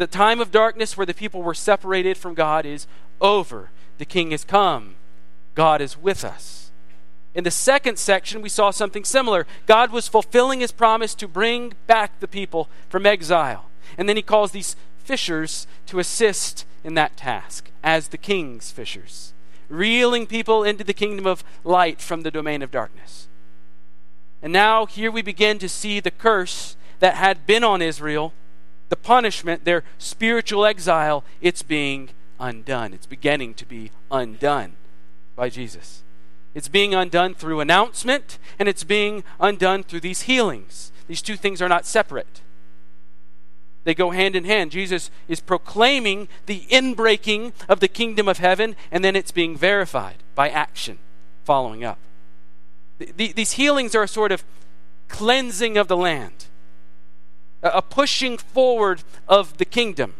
The 0.00 0.06
time 0.06 0.40
of 0.40 0.50
darkness 0.50 0.96
where 0.96 1.04
the 1.04 1.12
people 1.12 1.42
were 1.42 1.52
separated 1.52 2.16
from 2.16 2.32
God 2.32 2.64
is 2.64 2.86
over. 3.20 3.68
The 3.98 4.06
king 4.06 4.30
has 4.30 4.44
come. 4.44 4.94
God 5.54 5.82
is 5.82 5.98
with 5.98 6.24
us. 6.24 6.70
In 7.34 7.44
the 7.44 7.50
second 7.50 7.98
section, 7.98 8.40
we 8.40 8.48
saw 8.48 8.70
something 8.70 9.04
similar. 9.04 9.46
God 9.66 9.92
was 9.92 10.08
fulfilling 10.08 10.60
his 10.60 10.72
promise 10.72 11.14
to 11.16 11.28
bring 11.28 11.74
back 11.86 12.18
the 12.18 12.26
people 12.26 12.70
from 12.88 13.04
exile. 13.04 13.66
And 13.98 14.08
then 14.08 14.16
he 14.16 14.22
calls 14.22 14.52
these 14.52 14.74
fishers 14.96 15.66
to 15.88 15.98
assist 15.98 16.64
in 16.82 16.94
that 16.94 17.18
task 17.18 17.70
as 17.84 18.08
the 18.08 18.16
king's 18.16 18.70
fishers, 18.70 19.34
reeling 19.68 20.26
people 20.26 20.64
into 20.64 20.82
the 20.82 20.94
kingdom 20.94 21.26
of 21.26 21.44
light 21.62 22.00
from 22.00 22.22
the 22.22 22.30
domain 22.30 22.62
of 22.62 22.70
darkness. 22.70 23.28
And 24.40 24.50
now 24.50 24.86
here 24.86 25.10
we 25.10 25.20
begin 25.20 25.58
to 25.58 25.68
see 25.68 26.00
the 26.00 26.10
curse 26.10 26.74
that 27.00 27.16
had 27.16 27.44
been 27.46 27.62
on 27.62 27.82
Israel, 27.82 28.32
the 28.90 28.96
punishment, 28.96 29.64
their 29.64 29.82
spiritual 29.96 30.66
exile, 30.66 31.24
it's 31.40 31.62
being 31.62 32.10
undone. 32.38 32.92
It's 32.92 33.06
beginning 33.06 33.54
to 33.54 33.64
be 33.64 33.90
undone 34.10 34.74
by 35.34 35.48
Jesus. 35.48 36.02
It's 36.54 36.68
being 36.68 36.94
undone 36.94 37.34
through 37.34 37.60
announcement, 37.60 38.38
and 38.58 38.68
it's 38.68 38.84
being 38.84 39.24
undone 39.38 39.84
through 39.84 40.00
these 40.00 40.22
healings. 40.22 40.92
These 41.06 41.22
two 41.22 41.36
things 41.36 41.62
are 41.62 41.68
not 41.68 41.86
separate. 41.86 42.42
They 43.84 43.94
go 43.94 44.10
hand 44.10 44.36
in 44.36 44.44
hand. 44.44 44.72
Jesus 44.72 45.10
is 45.28 45.40
proclaiming 45.40 46.28
the 46.46 46.66
inbreaking 46.70 47.52
of 47.68 47.80
the 47.80 47.88
kingdom 47.88 48.28
of 48.28 48.38
heaven, 48.38 48.76
and 48.90 49.04
then 49.04 49.16
it's 49.16 49.30
being 49.30 49.56
verified 49.56 50.16
by 50.34 50.50
action 50.50 50.98
following 51.44 51.84
up. 51.84 51.98
The, 52.98 53.32
these 53.32 53.52
healings 53.52 53.94
are 53.94 54.02
a 54.02 54.08
sort 54.08 54.32
of 54.32 54.44
cleansing 55.08 55.78
of 55.78 55.88
the 55.88 55.96
land, 55.96 56.46
a 57.62 57.82
pushing 57.82 58.38
forward 58.38 59.02
of 59.28 59.58
the 59.58 59.64
kingdom. 59.64 60.14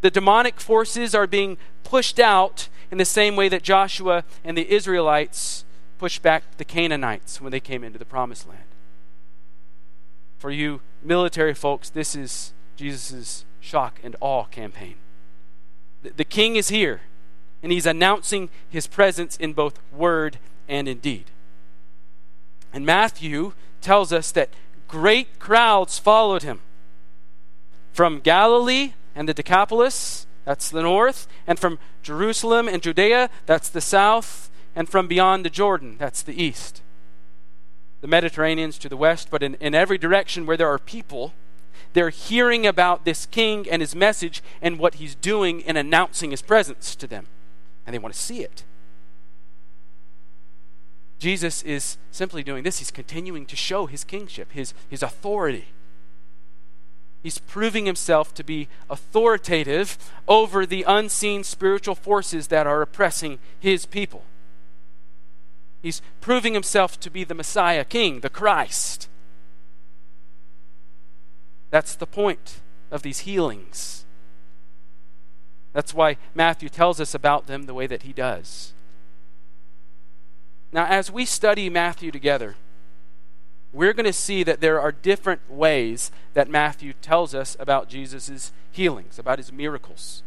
The 0.00 0.10
demonic 0.10 0.60
forces 0.60 1.14
are 1.14 1.26
being 1.26 1.58
pushed 1.84 2.18
out 2.18 2.68
in 2.90 2.98
the 2.98 3.04
same 3.04 3.36
way 3.36 3.48
that 3.48 3.62
Joshua 3.62 4.24
and 4.44 4.56
the 4.56 4.70
Israelites 4.72 5.64
pushed 5.98 6.22
back 6.22 6.56
the 6.56 6.64
Canaanites 6.64 7.40
when 7.40 7.50
they 7.50 7.60
came 7.60 7.84
into 7.84 7.98
the 7.98 8.04
promised 8.04 8.48
land. 8.48 8.62
For 10.38 10.50
you 10.50 10.80
military 11.02 11.54
folks, 11.54 11.90
this 11.90 12.14
is 12.14 12.52
Jesus' 12.76 13.44
shock 13.60 13.98
and 14.02 14.14
awe 14.20 14.44
campaign. 14.44 14.94
The, 16.02 16.24
king 16.24 16.54
is 16.54 16.68
here, 16.68 17.00
and 17.60 17.72
he's 17.72 17.86
announcing 17.86 18.50
his 18.68 18.86
presence 18.86 19.36
in 19.36 19.52
both 19.52 19.80
word 19.92 20.38
and 20.68 20.86
in 20.86 20.98
deed. 20.98 21.24
And 22.72 22.86
Matthew 22.86 23.52
tells 23.80 24.12
us 24.12 24.30
that 24.32 24.50
great 24.88 25.38
crowds 25.38 25.98
followed 25.98 26.42
him 26.42 26.60
from 27.92 28.20
Galilee 28.20 28.94
and 29.14 29.28
the 29.28 29.34
Decapolis, 29.34 30.26
that's 30.44 30.70
the 30.70 30.82
north, 30.82 31.26
and 31.46 31.58
from 31.58 31.78
Jerusalem 32.02 32.68
and 32.68 32.80
Judea, 32.80 33.28
that's 33.44 33.68
the 33.68 33.80
south, 33.80 34.50
and 34.76 34.88
from 34.88 35.08
beyond 35.08 35.44
the 35.44 35.50
Jordan, 35.50 35.96
that's 35.98 36.22
the 36.22 36.40
east. 36.40 36.80
The 38.00 38.06
Mediterranean's 38.06 38.78
to 38.78 38.88
the 38.88 38.96
west, 38.96 39.28
but 39.30 39.42
in, 39.42 39.54
in 39.56 39.74
every 39.74 39.98
direction 39.98 40.46
where 40.46 40.56
there 40.56 40.68
are 40.68 40.78
people, 40.78 41.34
they're 41.92 42.10
hearing 42.10 42.66
about 42.66 43.04
this 43.04 43.26
king 43.26 43.68
and 43.68 43.82
his 43.82 43.96
message 43.96 44.42
and 44.62 44.78
what 44.78 44.94
he's 44.94 45.16
doing 45.16 45.64
and 45.64 45.76
announcing 45.76 46.30
his 46.30 46.42
presence 46.42 46.94
to 46.94 47.08
them. 47.08 47.26
And 47.84 47.94
they 47.94 47.98
want 47.98 48.14
to 48.14 48.20
see 48.20 48.42
it. 48.42 48.62
Jesus 51.18 51.62
is 51.62 51.98
simply 52.10 52.42
doing 52.42 52.62
this. 52.62 52.78
He's 52.78 52.90
continuing 52.90 53.46
to 53.46 53.56
show 53.56 53.86
his 53.86 54.04
kingship, 54.04 54.52
his, 54.52 54.72
his 54.88 55.02
authority. 55.02 55.66
He's 57.22 57.38
proving 57.38 57.86
himself 57.86 58.32
to 58.34 58.44
be 58.44 58.68
authoritative 58.88 59.98
over 60.28 60.64
the 60.64 60.84
unseen 60.86 61.42
spiritual 61.42 61.96
forces 61.96 62.46
that 62.48 62.66
are 62.66 62.80
oppressing 62.80 63.40
his 63.58 63.84
people. 63.84 64.22
He's 65.82 66.00
proving 66.20 66.54
himself 66.54 66.98
to 67.00 67.10
be 67.10 67.24
the 67.24 67.34
Messiah 67.34 67.84
King, 67.84 68.20
the 68.20 68.30
Christ. 68.30 69.08
That's 71.70 71.94
the 71.94 72.06
point 72.06 72.60
of 72.90 73.02
these 73.02 73.20
healings. 73.20 74.04
That's 75.72 75.92
why 75.92 76.16
Matthew 76.34 76.68
tells 76.68 77.00
us 77.00 77.14
about 77.14 77.46
them 77.46 77.64
the 77.66 77.74
way 77.74 77.86
that 77.86 78.02
he 78.02 78.12
does. 78.12 78.72
Now, 80.72 80.86
as 80.86 81.10
we 81.10 81.24
study 81.24 81.70
Matthew 81.70 82.10
together, 82.10 82.56
we're 83.72 83.92
going 83.92 84.06
to 84.06 84.12
see 84.12 84.42
that 84.42 84.60
there 84.60 84.80
are 84.80 84.92
different 84.92 85.50
ways 85.50 86.10
that 86.34 86.48
Matthew 86.48 86.92
tells 86.94 87.34
us 87.34 87.56
about 87.58 87.88
Jesus' 87.88 88.52
healings, 88.70 89.18
about 89.18 89.38
his 89.38 89.52
miracles. 89.52 90.22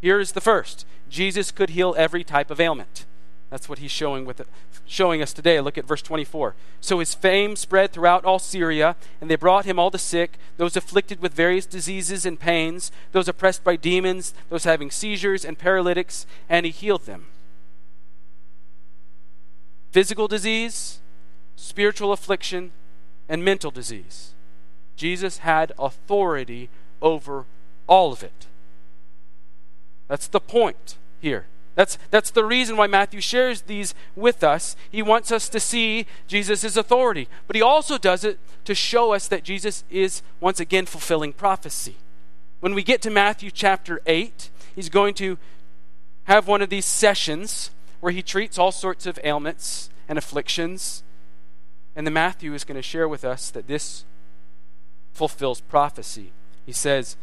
Here's 0.00 0.32
the 0.32 0.40
first 0.40 0.86
Jesus 1.08 1.50
could 1.50 1.70
heal 1.70 1.94
every 1.96 2.24
type 2.24 2.50
of 2.50 2.60
ailment. 2.60 3.06
That's 3.50 3.68
what 3.68 3.80
he's 3.80 3.90
showing, 3.90 4.24
with 4.24 4.38
it, 4.38 4.46
showing 4.86 5.20
us 5.20 5.32
today. 5.32 5.60
Look 5.60 5.76
at 5.76 5.84
verse 5.84 6.02
24. 6.02 6.54
So 6.80 7.00
his 7.00 7.14
fame 7.14 7.56
spread 7.56 7.92
throughout 7.92 8.24
all 8.24 8.38
Syria, 8.38 8.94
and 9.20 9.28
they 9.28 9.34
brought 9.34 9.64
him 9.64 9.76
all 9.76 9.90
the 9.90 9.98
sick, 9.98 10.38
those 10.56 10.76
afflicted 10.76 11.20
with 11.20 11.34
various 11.34 11.66
diseases 11.66 12.24
and 12.24 12.38
pains, 12.38 12.92
those 13.10 13.26
oppressed 13.26 13.64
by 13.64 13.74
demons, 13.74 14.34
those 14.50 14.62
having 14.62 14.90
seizures 14.90 15.44
and 15.44 15.58
paralytics, 15.58 16.26
and 16.48 16.64
he 16.64 16.70
healed 16.70 17.06
them 17.06 17.26
physical 19.90 20.28
disease, 20.28 21.00
spiritual 21.56 22.12
affliction, 22.12 22.72
and 23.28 23.44
mental 23.44 23.70
disease. 23.70 24.34
Jesus 24.96 25.38
had 25.38 25.72
authority 25.78 26.68
over 27.00 27.46
all 27.86 28.12
of 28.12 28.22
it. 28.22 28.46
That's 30.08 30.28
the 30.28 30.40
point 30.40 30.96
here. 31.20 31.46
That's, 31.74 31.96
that's 32.10 32.30
the 32.30 32.44
reason 32.44 32.76
why 32.76 32.88
Matthew 32.88 33.20
shares 33.20 33.62
these 33.62 33.94
with 34.16 34.42
us. 34.42 34.76
He 34.90 35.02
wants 35.02 35.30
us 35.30 35.48
to 35.50 35.60
see 35.60 36.06
Jesus' 36.26 36.76
authority, 36.76 37.28
but 37.46 37.56
he 37.56 37.62
also 37.62 37.96
does 37.96 38.24
it 38.24 38.38
to 38.64 38.74
show 38.74 39.14
us 39.14 39.28
that 39.28 39.44
Jesus 39.44 39.84
is 39.88 40.22
once 40.40 40.60
again 40.60 40.86
fulfilling 40.86 41.32
prophecy. 41.32 41.96
When 42.58 42.74
we 42.74 42.82
get 42.82 43.00
to 43.02 43.10
Matthew 43.10 43.50
chapter 43.50 44.02
8, 44.04 44.50
he's 44.74 44.88
going 44.88 45.14
to 45.14 45.38
have 46.24 46.46
one 46.46 46.60
of 46.60 46.68
these 46.68 46.84
sessions 46.84 47.70
where 48.00 48.12
he 48.12 48.22
treats 48.22 48.58
all 48.58 48.72
sorts 48.72 49.06
of 49.06 49.18
ailments 49.22 49.90
and 50.08 50.18
afflictions. 50.18 51.02
And 51.94 52.06
then 52.06 52.14
Matthew 52.14 52.54
is 52.54 52.64
going 52.64 52.76
to 52.76 52.82
share 52.82 53.08
with 53.08 53.24
us 53.24 53.50
that 53.50 53.66
this 53.66 54.04
fulfills 55.12 55.60
prophecy. 55.60 56.32
He 56.66 56.72
says, 56.72 57.16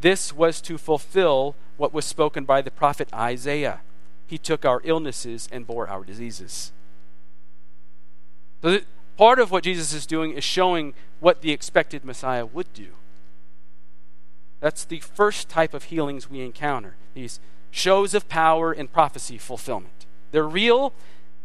This 0.00 0.32
was 0.32 0.60
to 0.62 0.78
fulfill 0.78 1.56
what 1.76 1.92
was 1.92 2.04
spoken 2.04 2.44
by 2.44 2.62
the 2.62 2.70
prophet 2.70 3.08
Isaiah. 3.12 3.80
He 4.26 4.38
took 4.38 4.64
our 4.64 4.80
illnesses 4.84 5.48
and 5.50 5.66
bore 5.66 5.88
our 5.88 6.04
diseases. 6.04 6.72
So, 8.62 8.80
part 9.16 9.38
of 9.38 9.50
what 9.50 9.64
Jesus 9.64 9.92
is 9.92 10.06
doing 10.06 10.32
is 10.32 10.44
showing 10.44 10.94
what 11.18 11.40
the 11.40 11.50
expected 11.50 12.04
Messiah 12.04 12.46
would 12.46 12.72
do. 12.72 12.88
That's 14.60 14.84
the 14.84 15.00
first 15.00 15.48
type 15.48 15.74
of 15.74 15.84
healings 15.84 16.30
we 16.30 16.42
encounter 16.42 16.96
these 17.14 17.40
shows 17.70 18.14
of 18.14 18.28
power 18.28 18.72
and 18.72 18.92
prophecy 18.92 19.38
fulfillment. 19.38 20.06
They're 20.30 20.48
real, 20.48 20.92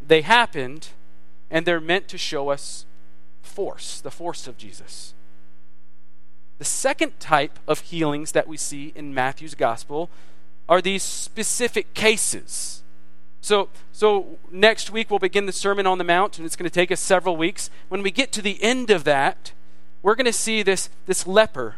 they 0.06 0.22
happened, 0.22 0.90
and 1.50 1.66
they're 1.66 1.80
meant 1.80 2.08
to 2.10 2.18
show 2.18 2.50
us 2.50 2.86
force, 3.42 4.02
the 4.02 4.12
force 4.12 4.48
of 4.48 4.58
Jesus. 4.58 5.14
The 6.58 6.66
second 6.66 7.20
type 7.20 7.60
of 7.68 7.82
healings 7.82 8.32
that 8.32 8.48
we 8.48 8.58
see 8.58 8.94
in 8.96 9.14
Matthew's 9.14 9.56
gospel 9.56 10.10
are 10.68 10.82
these 10.82 11.04
specific 11.04 11.94
cases. 11.94 12.84
So, 13.42 13.70
so 13.92 14.40
next 14.52 14.90
week 14.90 15.10
we'll 15.10 15.20
begin 15.20 15.46
the 15.46 15.52
Sermon 15.52 15.86
on 15.86 15.98
the 15.98 16.04
Mount, 16.04 16.38
and 16.38 16.46
it's 16.46 16.56
going 16.56 16.70
to 16.70 16.74
take 16.74 16.92
us 16.92 17.00
several 17.00 17.38
weeks. 17.38 17.70
When 17.90 18.02
we 18.02 18.10
get 18.10 18.32
to 18.34 18.42
the 18.42 18.62
end 18.64 18.90
of 18.90 19.04
that, 19.04 19.52
we're 20.02 20.16
going 20.16 20.26
to 20.26 20.34
see 20.34 20.64
this, 20.64 20.90
this 21.06 21.28
leper 21.28 21.76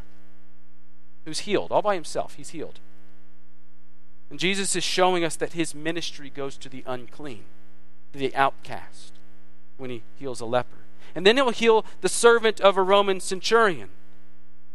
who's 1.26 1.40
healed, 1.40 1.72
all 1.72 1.82
by 1.82 1.96
himself. 1.96 2.36
He's 2.36 2.50
healed. 2.50 2.80
And 4.30 4.40
Jesus 4.40 4.76
is 4.76 4.84
showing 4.84 5.24
us 5.24 5.36
that 5.38 5.54
his 5.54 5.74
ministry 5.74 6.30
goes 6.30 6.58
to 6.58 6.70
the 6.70 6.84
unclean, 6.86 7.46
to 8.14 8.20
the 8.20 8.36
outcast, 8.36 9.14
when 9.78 9.90
he 9.90 10.04
heals 10.16 10.42
a 10.42 10.46
leper. 10.46 10.78
And 11.16 11.26
then 11.26 11.38
he'll 11.38 11.52
heal 11.52 11.86
the 12.02 12.10
servant 12.10 12.60
of 12.60 12.78
a 12.78 12.82
Roman 12.82 13.20
centurion. 13.20 13.90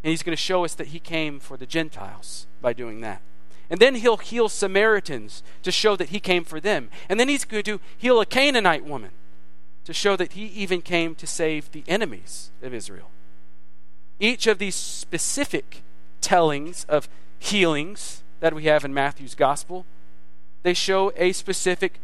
And 0.03 0.11
he's 0.11 0.23
going 0.23 0.37
to 0.37 0.43
show 0.43 0.65
us 0.65 0.75
that 0.75 0.89
he 0.89 0.99
came 0.99 1.39
for 1.39 1.57
the 1.57 1.67
Gentiles 1.67 2.47
by 2.61 2.73
doing 2.73 3.01
that. 3.03 3.23
And 3.71 3.81
then 3.81 3.95
he'll 3.95 4.17
heal 4.17 4.49
Samaritans 4.49 5.43
to 5.63 5.71
show 5.71 5.97
that 5.97 6.11
he 6.11 6.21
came 6.21 6.45
for 6.45 6.61
them. 6.61 6.91
And 7.09 7.21
then 7.21 7.29
he's 7.29 7.45
going 7.45 7.63
to 7.65 7.81
heal 7.97 8.21
a 8.21 8.27
Canaanite 8.27 8.85
woman 8.85 9.11
to 9.85 9.93
show 9.93 10.17
that 10.17 10.33
he 10.33 10.47
even 10.47 10.83
came 10.83 11.15
to 11.17 11.27
save 11.27 11.71
the 11.73 11.85
enemies 11.87 12.51
of 12.63 12.75
Israel. 12.75 13.11
Each 14.21 14.47
of 14.47 14.59
these 14.59 14.75
specific 14.75 15.83
tellings 16.21 16.85
of 16.89 17.09
healings 17.39 18.22
that 18.43 18.53
we 18.53 18.65
have 18.65 18.85
in 18.85 18.93
Matthew's 18.93 19.37
gospel, 19.37 19.87
they 20.65 20.75
show 20.75 21.13
a 21.17 21.31
specific 21.31 22.01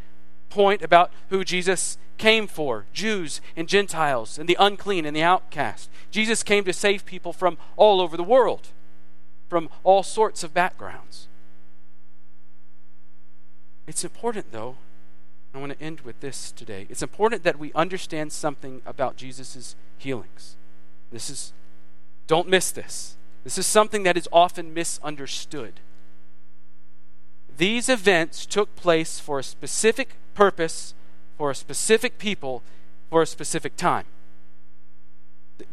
point 0.48 0.82
about 0.82 1.10
who 1.30 1.44
Jesus 1.44 1.98
came 2.16 2.46
for 2.46 2.86
Jews 2.92 3.40
and 3.56 3.68
Gentiles, 3.68 4.38
and 4.38 4.48
the 4.48 4.56
unclean 4.58 5.04
and 5.04 5.16
the 5.16 5.22
outcast. 5.22 5.90
Jesus 6.12 6.44
came 6.44 6.62
to 6.64 6.72
save 6.72 7.04
people 7.04 7.32
from 7.32 7.58
all 7.76 8.00
over 8.00 8.16
the 8.16 8.22
world, 8.22 8.68
from 9.48 9.68
all 9.82 10.04
sorts 10.04 10.44
of 10.44 10.54
backgrounds. 10.54 11.26
It's 13.88 14.04
important, 14.04 14.52
though, 14.52 14.76
I 15.52 15.58
want 15.58 15.72
to 15.72 15.84
end 15.84 16.02
with 16.02 16.20
this 16.20 16.52
today. 16.52 16.86
It's 16.88 17.02
important 17.02 17.42
that 17.42 17.58
we 17.58 17.72
understand 17.72 18.32
something 18.32 18.80
about 18.86 19.16
Jesus' 19.16 19.74
healings. 19.96 20.56
This 21.10 21.30
is, 21.30 21.52
don't 22.28 22.48
miss 22.48 22.70
this. 22.70 23.16
This 23.42 23.58
is 23.58 23.66
something 23.66 24.04
that 24.04 24.16
is 24.16 24.28
often 24.32 24.72
misunderstood. 24.72 25.80
These 27.58 27.88
events 27.88 28.46
took 28.46 28.74
place 28.76 29.18
for 29.20 29.40
a 29.40 29.44
specific 29.44 30.14
purpose 30.34 30.94
for 31.36 31.50
a 31.50 31.54
specific 31.54 32.18
people 32.18 32.62
for 33.10 33.22
a 33.22 33.26
specific 33.26 33.76
time. 33.76 34.04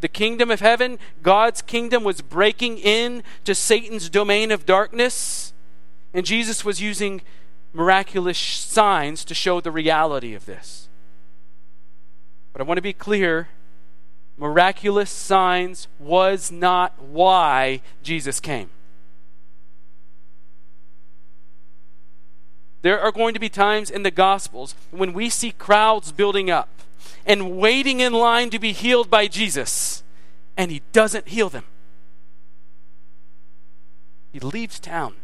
The 0.01 0.07
kingdom 0.07 0.49
of 0.49 0.61
heaven, 0.61 0.97
God's 1.21 1.61
kingdom, 1.61 2.03
was 2.03 2.21
breaking 2.21 2.79
in 2.79 3.23
to 3.43 3.53
Satan's 3.53 4.09
domain 4.09 4.51
of 4.51 4.65
darkness, 4.65 5.53
and 6.13 6.25
Jesus 6.25 6.65
was 6.65 6.81
using 6.81 7.21
miraculous 7.73 8.38
signs 8.38 9.23
to 9.25 9.36
show 9.36 9.61
the 9.61 9.71
reality 9.71 10.33
of 10.33 10.45
this. 10.45 10.89
But 12.53 12.61
I 12.61 12.65
want 12.65 12.77
to 12.77 12.81
be 12.81 12.93
clear 12.93 13.49
miraculous 14.38 15.11
signs 15.11 15.88
was 15.99 16.51
not 16.51 16.99
why 17.01 17.81
Jesus 18.01 18.39
came. 18.39 18.69
There 22.86 23.01
are 23.01 23.11
going 23.11 23.33
to 23.33 23.39
be 23.39 23.49
times 23.49 23.89
in 23.89 24.03
the 24.03 24.11
Gospels 24.11 24.75
when 24.91 25.11
we 25.11 25.27
see 25.27 25.51
crowds 25.51 26.11
building 26.11 26.51
up 26.51 26.69
and 27.25 27.57
waiting 27.57 27.99
in 27.99 28.13
line 28.13 28.51
to 28.51 28.59
be 28.59 28.73
healed 28.73 29.09
by 29.09 29.25
Jesus, 29.25 30.03
and 30.55 30.69
he 30.69 30.83
doesn't 30.91 31.29
heal 31.29 31.49
them. 31.49 31.63
He 34.31 34.39
leaves 34.39 34.79
town. 34.79 35.15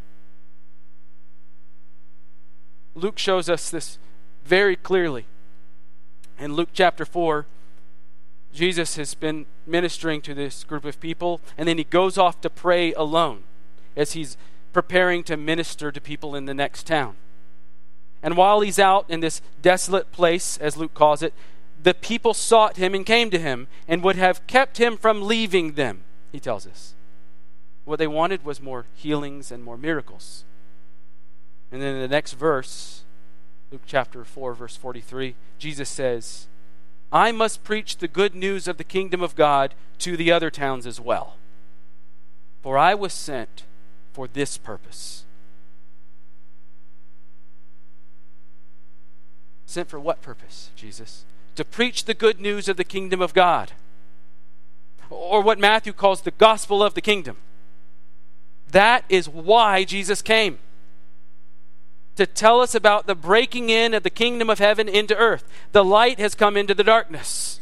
Luke 2.95 3.19
shows 3.19 3.47
us 3.47 3.69
this 3.69 3.99
very 4.43 4.75
clearly. 4.75 5.27
In 6.39 6.55
Luke 6.55 6.69
chapter 6.73 7.05
4, 7.05 7.45
Jesus 8.51 8.95
has 8.95 9.13
been 9.13 9.45
ministering 9.67 10.21
to 10.21 10.33
this 10.33 10.63
group 10.63 10.83
of 10.83 10.99
people, 10.99 11.39
and 11.59 11.67
then 11.67 11.77
he 11.77 11.83
goes 11.83 12.17
off 12.17 12.41
to 12.41 12.49
pray 12.49 12.91
alone 12.93 13.43
as 13.95 14.13
he's 14.13 14.35
preparing 14.73 15.23
to 15.25 15.37
minister 15.37 15.91
to 15.91 16.01
people 16.01 16.35
in 16.35 16.45
the 16.45 16.55
next 16.55 16.87
town. 16.87 17.17
And 18.23 18.37
while 18.37 18.61
he's 18.61 18.79
out 18.79 19.05
in 19.09 19.19
this 19.19 19.41
desolate 19.61 20.11
place, 20.11 20.57
as 20.57 20.77
Luke 20.77 20.93
calls 20.93 21.23
it, 21.23 21.33
the 21.81 21.93
people 21.93 22.33
sought 22.33 22.77
him 22.77 22.93
and 22.93 23.05
came 23.05 23.29
to 23.31 23.39
him 23.39 23.67
and 23.87 24.03
would 24.03 24.15
have 24.15 24.45
kept 24.47 24.77
him 24.77 24.97
from 24.97 25.23
leaving 25.23 25.73
them, 25.73 26.03
he 26.31 26.39
tells 26.39 26.67
us. 26.67 26.93
What 27.85 27.97
they 27.97 28.07
wanted 28.07 28.45
was 28.45 28.61
more 28.61 28.85
healings 28.93 29.51
and 29.51 29.63
more 29.63 29.77
miracles. 29.77 30.45
And 31.71 31.81
then 31.81 31.95
in 31.95 32.01
the 32.01 32.07
next 32.07 32.33
verse, 32.33 33.03
Luke 33.71 33.81
chapter 33.87 34.23
4, 34.23 34.53
verse 34.53 34.75
43, 34.75 35.35
Jesus 35.57 35.89
says, 35.89 36.47
I 37.11 37.31
must 37.31 37.63
preach 37.63 37.97
the 37.97 38.07
good 38.07 38.35
news 38.35 38.67
of 38.67 38.77
the 38.77 38.83
kingdom 38.83 39.21
of 39.21 39.35
God 39.35 39.73
to 39.99 40.15
the 40.15 40.31
other 40.31 40.51
towns 40.51 40.85
as 40.85 40.99
well. 40.99 41.37
For 42.61 42.77
I 42.77 42.93
was 42.93 43.13
sent 43.13 43.63
for 44.13 44.27
this 44.27 44.57
purpose 44.57 45.25
Sent 49.71 49.87
for 49.87 50.01
what 50.01 50.21
purpose, 50.21 50.69
Jesus? 50.75 51.23
To 51.55 51.63
preach 51.63 52.03
the 52.03 52.13
good 52.13 52.41
news 52.41 52.67
of 52.67 52.75
the 52.75 52.83
kingdom 52.83 53.21
of 53.21 53.33
God. 53.33 53.71
Or 55.09 55.41
what 55.41 55.59
Matthew 55.59 55.93
calls 55.93 56.23
the 56.23 56.31
gospel 56.31 56.83
of 56.83 56.93
the 56.93 56.99
kingdom. 56.99 57.37
That 58.71 59.05
is 59.07 59.29
why 59.29 59.85
Jesus 59.85 60.21
came. 60.21 60.59
To 62.17 62.25
tell 62.25 62.59
us 62.59 62.75
about 62.75 63.07
the 63.07 63.15
breaking 63.15 63.69
in 63.69 63.93
of 63.93 64.03
the 64.03 64.09
kingdom 64.09 64.49
of 64.49 64.59
heaven 64.59 64.89
into 64.89 65.15
earth. 65.15 65.49
The 65.71 65.85
light 65.85 66.19
has 66.19 66.35
come 66.35 66.57
into 66.57 66.73
the 66.73 66.83
darkness. 66.83 67.61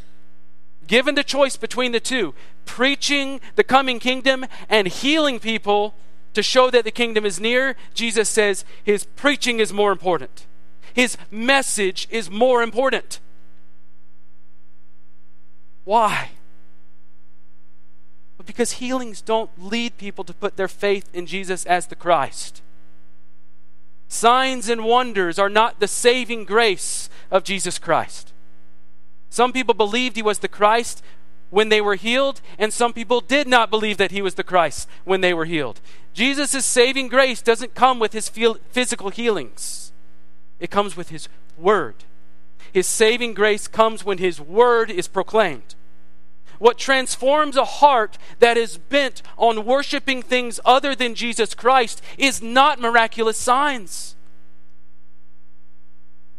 Given 0.88 1.14
the 1.14 1.24
choice 1.24 1.57
between 1.57 1.91
the 1.91 1.99
two, 1.99 2.34
preaching 2.66 3.39
the 3.55 3.64
coming 3.64 3.99
kingdom 3.99 4.47
and 4.68 4.88
healing 4.88 5.39
people 5.39 5.93
to 6.34 6.41
show 6.41 6.72
that 6.72 6.86
the 6.86 6.91
kingdom 6.91 7.24
is 7.24 7.39
near, 7.39 7.76
Jesus 7.93 8.30
says 8.30 8.66
his 8.84 9.03
preaching 9.03 9.60
is 9.60 9.72
more 9.72 9.91
important. 9.91 10.47
His 10.93 11.17
message 11.31 12.07
is 12.09 12.29
more 12.29 12.61
important. 12.63 13.19
Why? 15.83 16.31
because 18.49 18.71
healings 18.73 19.21
don't 19.21 19.51
lead 19.63 19.95
people 19.97 20.23
to 20.23 20.33
put 20.33 20.57
their 20.57 20.67
faith 20.67 21.07
in 21.13 21.27
Jesus 21.27 21.67
as 21.67 21.85
the 21.85 21.95
Christ. 21.95 22.63
Signs 24.07 24.69
and 24.69 24.83
wonders 24.83 25.37
are 25.37 25.49
not 25.49 25.79
the 25.79 25.87
saving 25.87 26.45
grace 26.45 27.11
of 27.29 27.43
Jesus 27.43 27.77
Christ. 27.77 28.33
Some 29.29 29.53
people 29.53 29.75
believed 29.75 30.15
he 30.15 30.23
was 30.23 30.39
the 30.39 30.47
Christ 30.47 31.03
when 31.51 31.69
they 31.69 31.79
were 31.79 31.93
healed, 31.93 32.41
and 32.57 32.73
some 32.73 32.91
people 32.91 33.21
did 33.21 33.47
not 33.47 33.69
believe 33.69 33.97
that 33.97 34.09
he 34.09 34.23
was 34.23 34.33
the 34.33 34.43
Christ 34.43 34.89
when 35.05 35.21
they 35.21 35.31
were 35.31 35.45
healed. 35.45 35.79
Jesus' 36.15 36.65
saving 36.65 37.07
grace 37.07 37.43
doesn't 37.43 37.75
come 37.75 37.99
with 37.99 38.13
his 38.13 38.29
physical 38.29 39.09
healings. 39.09 39.93
It 40.60 40.70
comes 40.70 40.97
with 40.97 41.10
His 41.10 41.30
Word. 41.57 42.03
His 42.74 42.88
saving 42.88 43.34
grace 43.34 43.68
comes 43.68 44.03
when 44.03 44.18
His 44.18 44.39
Word 44.39 44.91
is 44.91 45.07
proclaimed. 45.07 45.76
What 46.60 46.78
transforms 46.78 47.55
a 47.55 47.64
heart 47.64 48.18
that 48.39 48.57
is 48.57 48.78
bent 48.78 49.22
on 49.38 49.66
worshiping 49.66 50.22
things 50.22 50.60
other 50.66 50.93
than 50.93 51.16
Jesus 51.16 51.53
Christ 51.55 52.01
is 52.18 52.41
not 52.41 52.82
miraculous 52.82 53.38
signs. 53.38 54.18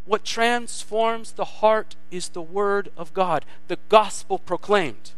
What 0.05 0.25
transforms 0.25 1.33
the 1.33 1.45
heart 1.45 1.97
is 2.11 2.29
the 2.29 2.43
Word 2.43 2.91
of 2.97 3.15
God, 3.15 3.47
the 3.69 3.79
gospel 3.89 4.39
proclaimed. 4.39 5.13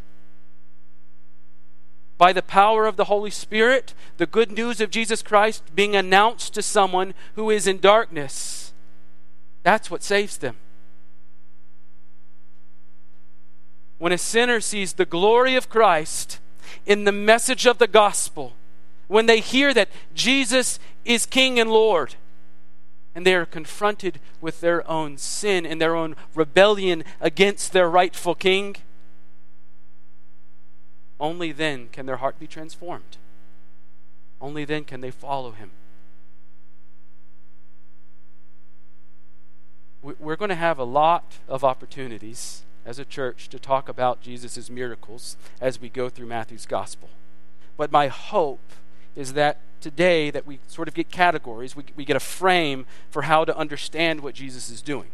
By 2.17 2.33
the 2.33 2.43
power 2.43 2.87
of 2.87 2.97
the 2.97 3.07
Holy 3.07 3.31
Spirit, 3.31 3.95
the 4.19 4.27
good 4.27 4.53
news 4.53 4.81
of 4.81 4.91
Jesus 4.91 5.23
Christ 5.23 5.75
being 5.75 5.97
announced 5.97 6.55
to 6.55 6.63
someone 6.63 7.15
who 7.35 7.51
is 7.51 7.67
in 7.67 7.81
darkness 7.81 8.72
that's 9.63 9.91
what 9.91 10.03
saves 10.03 10.39
them. 10.39 10.57
When 13.99 14.13
a 14.13 14.19
sinner 14.19 14.61
sees 14.61 14.95
the 14.95 15.05
glory 15.05 15.55
of 15.55 15.69
Christ 15.69 16.41
in 16.87 17.05
the 17.05 17.13
message 17.13 17.67
of 17.67 17.79
the 17.79 17.87
gospel, 17.87 18.55
when 19.07 19.27
they 19.27 19.41
hear 19.41 19.73
that 19.75 19.91
Jesus 20.15 20.81
is 21.05 21.27
King 21.27 21.61
and 21.61 21.71
Lord, 21.71 22.17
and 23.15 23.27
they 23.27 23.35
are 23.35 23.47
confronted 23.47 24.19
with 24.41 24.61
their 24.61 24.89
own 24.91 25.19
sin 25.19 25.67
and 25.67 25.81
their 25.81 25.95
own 25.95 26.17
rebellion 26.35 27.05
against 27.21 27.73
their 27.73 27.89
rightful 27.89 28.35
King, 28.35 28.77
only 31.21 31.53
then 31.53 31.89
can 31.93 32.07
their 32.07 32.17
heart 32.17 32.41
be 32.41 32.49
transformed. 32.49 33.19
Only 34.41 34.65
then 34.65 34.83
can 34.83 35.01
they 35.01 35.13
follow 35.13 35.53
him. 35.53 35.71
We're 40.03 40.37
going 40.37 40.49
to 40.49 40.55
have 40.55 40.79
a 40.79 40.85
lot 40.85 41.39
of 41.49 41.63
opportunities 41.63 42.63
as 42.85 42.99
a 42.99 43.05
church 43.05 43.49
to 43.49 43.59
talk 43.59 43.89
about 43.89 44.21
Jesus' 44.21 44.69
miracles 44.69 45.37
as 45.61 45.81
we 45.81 45.89
go 45.89 46.09
through 46.09 46.27
Matthew's 46.27 46.67
gospel. 46.67 47.09
But 47.77 47.93
my 47.93 48.09
hope 48.09 48.73
is 49.15 49.35
that 49.35 49.61
today 49.81 50.31
that 50.31 50.47
we 50.47 50.59
sort 50.67 50.89
of 50.89 50.95
get 50.95 51.11
categories, 51.11 51.77
we, 51.77 51.85
we 51.95 52.05
get 52.05 52.17
a 52.17 52.21
frame 52.21 52.87
for 53.11 53.23
how 53.23 53.45
to 53.45 53.57
understand 53.57 54.21
what 54.21 54.35
Jesus 54.35 54.69
is 54.71 54.83
doing. 54.83 55.11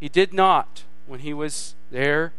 He 0.00 0.08
did 0.08 0.32
not, 0.32 0.82
when 1.06 1.20
he 1.20 1.32
was 1.32 1.76
there 1.90 2.32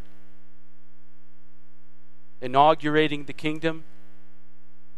inaugurating 2.41 3.23
the 3.23 3.33
kingdom, 3.33 3.85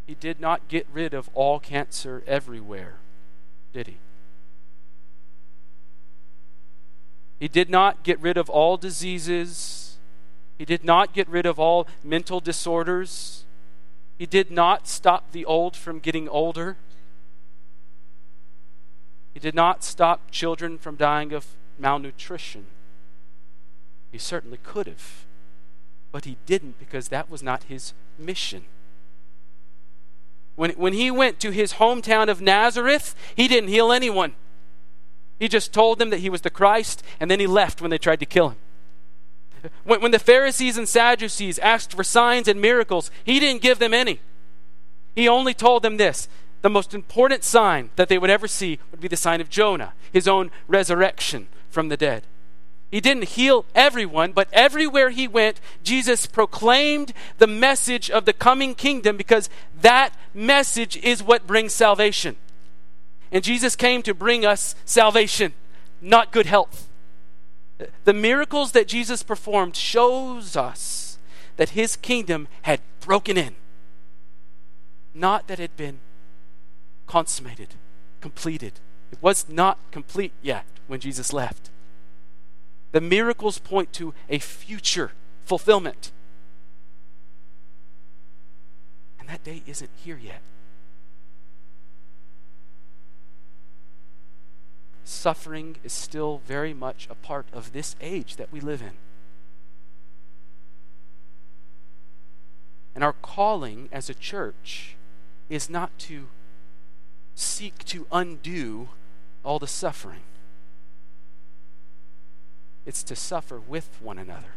he 0.08 0.16
did 0.16 0.40
not 0.40 0.68
get 0.68 0.88
rid 0.92 1.14
of 1.14 1.30
all 1.36 1.60
cancer 1.60 2.24
everywhere, 2.26 2.96
did 3.72 3.88
he? 3.88 3.98
He 7.40 7.48
did 7.48 7.70
not 7.70 8.04
get 8.04 8.20
rid 8.20 8.38
of 8.38 8.50
all 8.50 8.78
diseases. 8.78 9.98
He 10.58 10.66
did 10.66 10.84
not 10.84 11.14
get 11.14 11.28
rid 11.28 11.46
of 11.46 11.60
all 11.60 11.88
mental 12.04 12.40
disorders. 12.40 13.46
He 14.18 14.26
did 14.26 14.50
not 14.50 14.88
stop 14.88 15.32
the 15.32 15.46
old 15.46 15.76
from 15.76 16.00
getting 16.00 16.30
older. 16.30 16.78
He 19.34 19.40
did 19.40 19.54
not 19.54 19.84
stop 19.84 20.32
children 20.32 20.78
from 20.78 20.96
dying 20.96 21.34
of 21.34 21.46
malnutrition. 21.78 22.68
He 24.12 24.18
certainly 24.18 24.60
could 24.64 24.88
have, 24.88 25.26
but 26.14 26.24
he 26.24 26.38
didn't 26.46 26.80
because 26.80 27.10
that 27.10 27.30
was 27.30 27.44
not 27.44 27.64
his 27.64 27.94
mission. 28.18 28.64
When, 30.56 30.72
when 30.72 30.94
he 30.94 31.12
went 31.12 31.42
to 31.42 31.52
his 31.52 31.74
hometown 31.74 32.30
of 32.30 32.40
Nazareth, 32.40 33.14
he 33.36 33.50
didn't 33.50 33.68
heal 33.68 33.92
anyone. 33.92 34.36
He 35.40 35.48
just 35.48 35.74
told 35.74 36.00
them 36.00 36.10
that 36.12 36.20
he 36.20 36.30
was 36.30 36.42
the 36.42 36.50
Christ, 36.50 37.04
and 37.20 37.30
then 37.30 37.40
he 37.40 37.48
left 37.48 37.82
when 37.82 37.92
they 37.92 37.98
tried 37.98 38.20
to 38.20 38.26
kill 38.26 38.50
him. 38.50 38.58
When, 39.84 40.02
when 40.02 40.12
the 40.12 40.20
Pharisees 40.20 40.78
and 40.78 40.88
Sadducees 40.88 41.60
asked 41.60 41.94
for 41.94 42.04
signs 42.04 42.48
and 42.48 42.62
miracles, 42.62 43.12
he 43.24 43.40
didn't 43.40 43.62
give 43.62 43.80
them 43.80 43.94
any. 43.94 44.20
He 45.16 45.28
only 45.28 45.54
told 45.54 45.82
them 45.82 45.98
this 45.98 46.28
the 46.62 46.70
most 46.70 46.94
important 46.94 47.44
sign 47.44 47.92
that 47.96 48.10
they 48.10 48.18
would 48.18 48.30
ever 48.30 48.48
see 48.48 48.80
would 48.92 49.00
be 49.00 49.08
the 49.08 49.18
sign 49.18 49.40
of 49.40 49.50
Jonah, 49.50 49.94
his 50.12 50.28
own 50.28 50.52
resurrection 50.68 51.48
from 51.70 51.90
the 51.90 51.98
dead. 51.98 52.24
He 52.92 53.02
didn't 53.02 53.30
heal 53.30 53.66
everyone, 53.76 54.32
but 54.32 54.48
everywhere 54.54 55.10
he 55.10 55.28
went, 55.28 55.60
Jesus 55.84 56.26
proclaimed 56.26 57.14
the 57.38 57.48
message 57.48 58.10
of 58.10 58.26
the 58.26 58.34
coming 58.34 58.74
kingdom 58.74 59.18
because 59.18 59.50
that 59.82 60.14
message 60.34 60.98
is 60.98 61.22
what 61.22 61.46
brings 61.46 61.74
salvation. 61.74 62.36
And 63.32 63.44
Jesus 63.44 63.76
came 63.76 64.02
to 64.04 64.14
bring 64.14 64.46
us 64.46 64.76
salvation, 64.86 65.54
not 66.02 66.32
good 66.32 66.46
health. 66.46 66.90
The 68.06 68.14
miracles 68.14 68.72
that 68.72 68.88
Jesus 68.88 69.24
performed 69.24 69.76
shows 69.76 70.56
us 70.56 71.18
that 71.58 71.70
his 71.70 71.96
kingdom 71.96 72.48
had 72.64 72.82
broken 73.00 73.38
in. 73.38 73.56
Not 75.14 75.48
that 75.48 75.60
it 75.60 75.72
had 75.72 75.78
been 75.78 76.00
consummated, 77.08 77.76
completed. 78.22 78.80
It 79.12 79.22
was 79.22 79.48
not 79.50 79.80
complete 79.92 80.34
yet 80.42 80.66
when 80.88 81.00
Jesus 81.00 81.34
left. 81.34 81.70
The 82.92 83.02
miracles 83.02 83.60
point 83.60 83.92
to 83.94 84.14
a 84.30 84.40
future 84.40 85.12
fulfillment. 85.44 86.12
And 89.20 89.28
that 89.30 89.44
day 89.44 89.64
isn't 89.66 89.90
here 89.96 90.20
yet. 90.22 90.42
Suffering 95.06 95.78
is 95.84 95.94
still 95.94 96.42
very 96.46 96.74
much 96.74 97.08
a 97.10 97.16
part 97.16 97.46
of 97.54 97.72
this 97.72 97.96
age 98.02 98.36
that 98.36 98.52
we 98.52 98.60
live 98.60 98.82
in. 98.82 98.94
And 102.96 103.04
our 103.04 103.14
calling 103.14 103.88
as 103.92 104.10
a 104.10 104.14
church 104.14 104.96
is 105.50 105.70
not 105.70 105.98
to 106.00 106.28
seek 107.36 107.84
to 107.86 108.08
undo 108.12 108.90
all 109.44 109.60
the 109.60 109.68
suffering, 109.68 110.24
it's 112.86 113.04
to 113.04 113.16
suffer 113.16 113.60
with 113.60 114.02
one 114.02 114.18
another. 114.18 114.56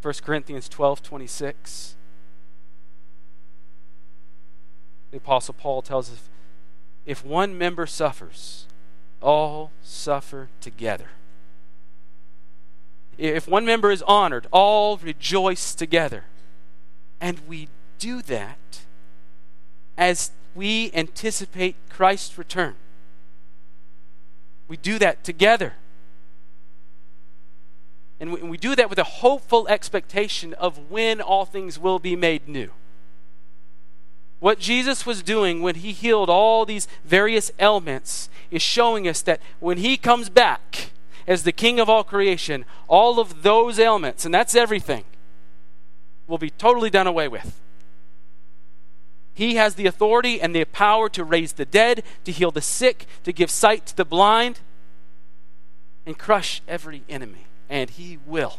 1 0.00 0.14
Corinthians 0.24 0.68
12 0.68 1.02
26. 1.02 1.96
The 5.12 5.18
Apostle 5.18 5.54
Paul 5.54 5.82
tells 5.82 6.10
us 6.10 6.28
if 7.04 7.24
one 7.24 7.58
member 7.58 7.86
suffers, 7.86 8.66
all 9.22 9.72
suffer 9.82 10.48
together. 10.60 11.08
If 13.18 13.46
one 13.46 13.64
member 13.64 13.90
is 13.90 14.02
honored, 14.02 14.46
all 14.50 14.96
rejoice 14.96 15.74
together. 15.74 16.24
And 17.20 17.40
we 17.46 17.68
do 17.98 18.22
that 18.22 18.58
as 19.96 20.32
we 20.54 20.90
anticipate 20.92 21.76
Christ's 21.88 22.36
return. 22.36 22.74
We 24.68 24.76
do 24.76 24.98
that 24.98 25.22
together. 25.22 25.74
And 28.18 28.32
we, 28.48 28.56
do 28.56 28.76
that 28.76 28.88
with 28.88 28.98
a 28.98 29.04
hopeful 29.04 29.66
expectation 29.66 30.54
of 30.54 30.90
when 30.90 31.20
all 31.20 31.44
things 31.44 31.78
will 31.78 31.98
be 31.98 32.14
made 32.14 32.48
new. 32.48 32.70
What 34.42 34.58
Jesus 34.58 35.06
was 35.06 35.22
doing 35.22 35.62
when 35.62 35.76
he 35.76 35.92
healed 35.92 36.28
all 36.28 36.66
these 36.66 36.88
various 37.04 37.52
ailments 37.60 38.28
is 38.50 38.60
showing 38.60 39.06
us 39.06 39.22
that 39.22 39.40
when 39.60 39.78
he 39.78 39.96
comes 39.96 40.28
back 40.28 40.90
as 41.28 41.44
the 41.44 41.52
king 41.52 41.78
of 41.78 41.88
all 41.88 42.02
creation, 42.02 42.64
all 42.88 43.20
of 43.20 43.44
those 43.44 43.78
ailments, 43.78 44.24
and 44.24 44.34
that's 44.34 44.56
everything, 44.56 45.04
will 46.26 46.38
be 46.38 46.50
totally 46.50 46.90
done 46.90 47.06
away 47.06 47.28
with. 47.28 47.60
He 49.32 49.54
has 49.54 49.76
the 49.76 49.86
authority 49.86 50.40
and 50.40 50.52
the 50.52 50.64
power 50.64 51.08
to 51.10 51.22
raise 51.22 51.52
the 51.52 51.64
dead, 51.64 52.02
to 52.24 52.32
heal 52.32 52.50
the 52.50 52.60
sick, 52.60 53.06
to 53.22 53.32
give 53.32 53.48
sight 53.48 53.86
to 53.86 53.96
the 53.96 54.04
blind, 54.04 54.58
and 56.04 56.18
crush 56.18 56.62
every 56.66 57.04
enemy. 57.08 57.46
And 57.70 57.90
he 57.90 58.18
will 58.26 58.58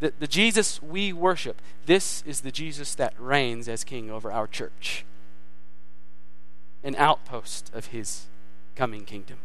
the, 0.00 0.12
the 0.18 0.26
Jesus 0.26 0.82
we 0.82 1.12
worship, 1.12 1.60
this 1.86 2.22
is 2.26 2.40
the 2.40 2.52
Jesus 2.52 2.94
that 2.94 3.14
reigns 3.18 3.68
as 3.68 3.84
king 3.84 4.10
over 4.10 4.30
our 4.30 4.46
church, 4.46 5.04
an 6.84 6.94
outpost 6.96 7.70
of 7.74 7.86
his 7.86 8.26
coming 8.76 9.04
kingdom. 9.04 9.38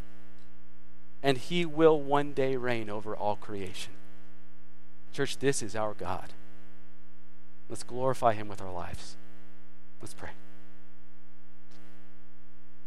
And 1.24 1.38
he 1.38 1.66
will 1.66 2.00
one 2.02 2.34
day 2.34 2.58
reign 2.58 2.90
over 2.90 3.16
all 3.16 3.38
creation. 3.38 3.94
Church, 5.14 5.38
this 5.38 5.62
is 5.62 5.76
our 5.76 5.94
God. 5.94 6.34
Let's 7.70 7.84
glorify 7.84 8.34
him 8.34 8.48
with 8.48 8.62
our 8.62 8.72
lives. 8.72 9.16
Let's 10.02 10.14
pray. 10.14 10.32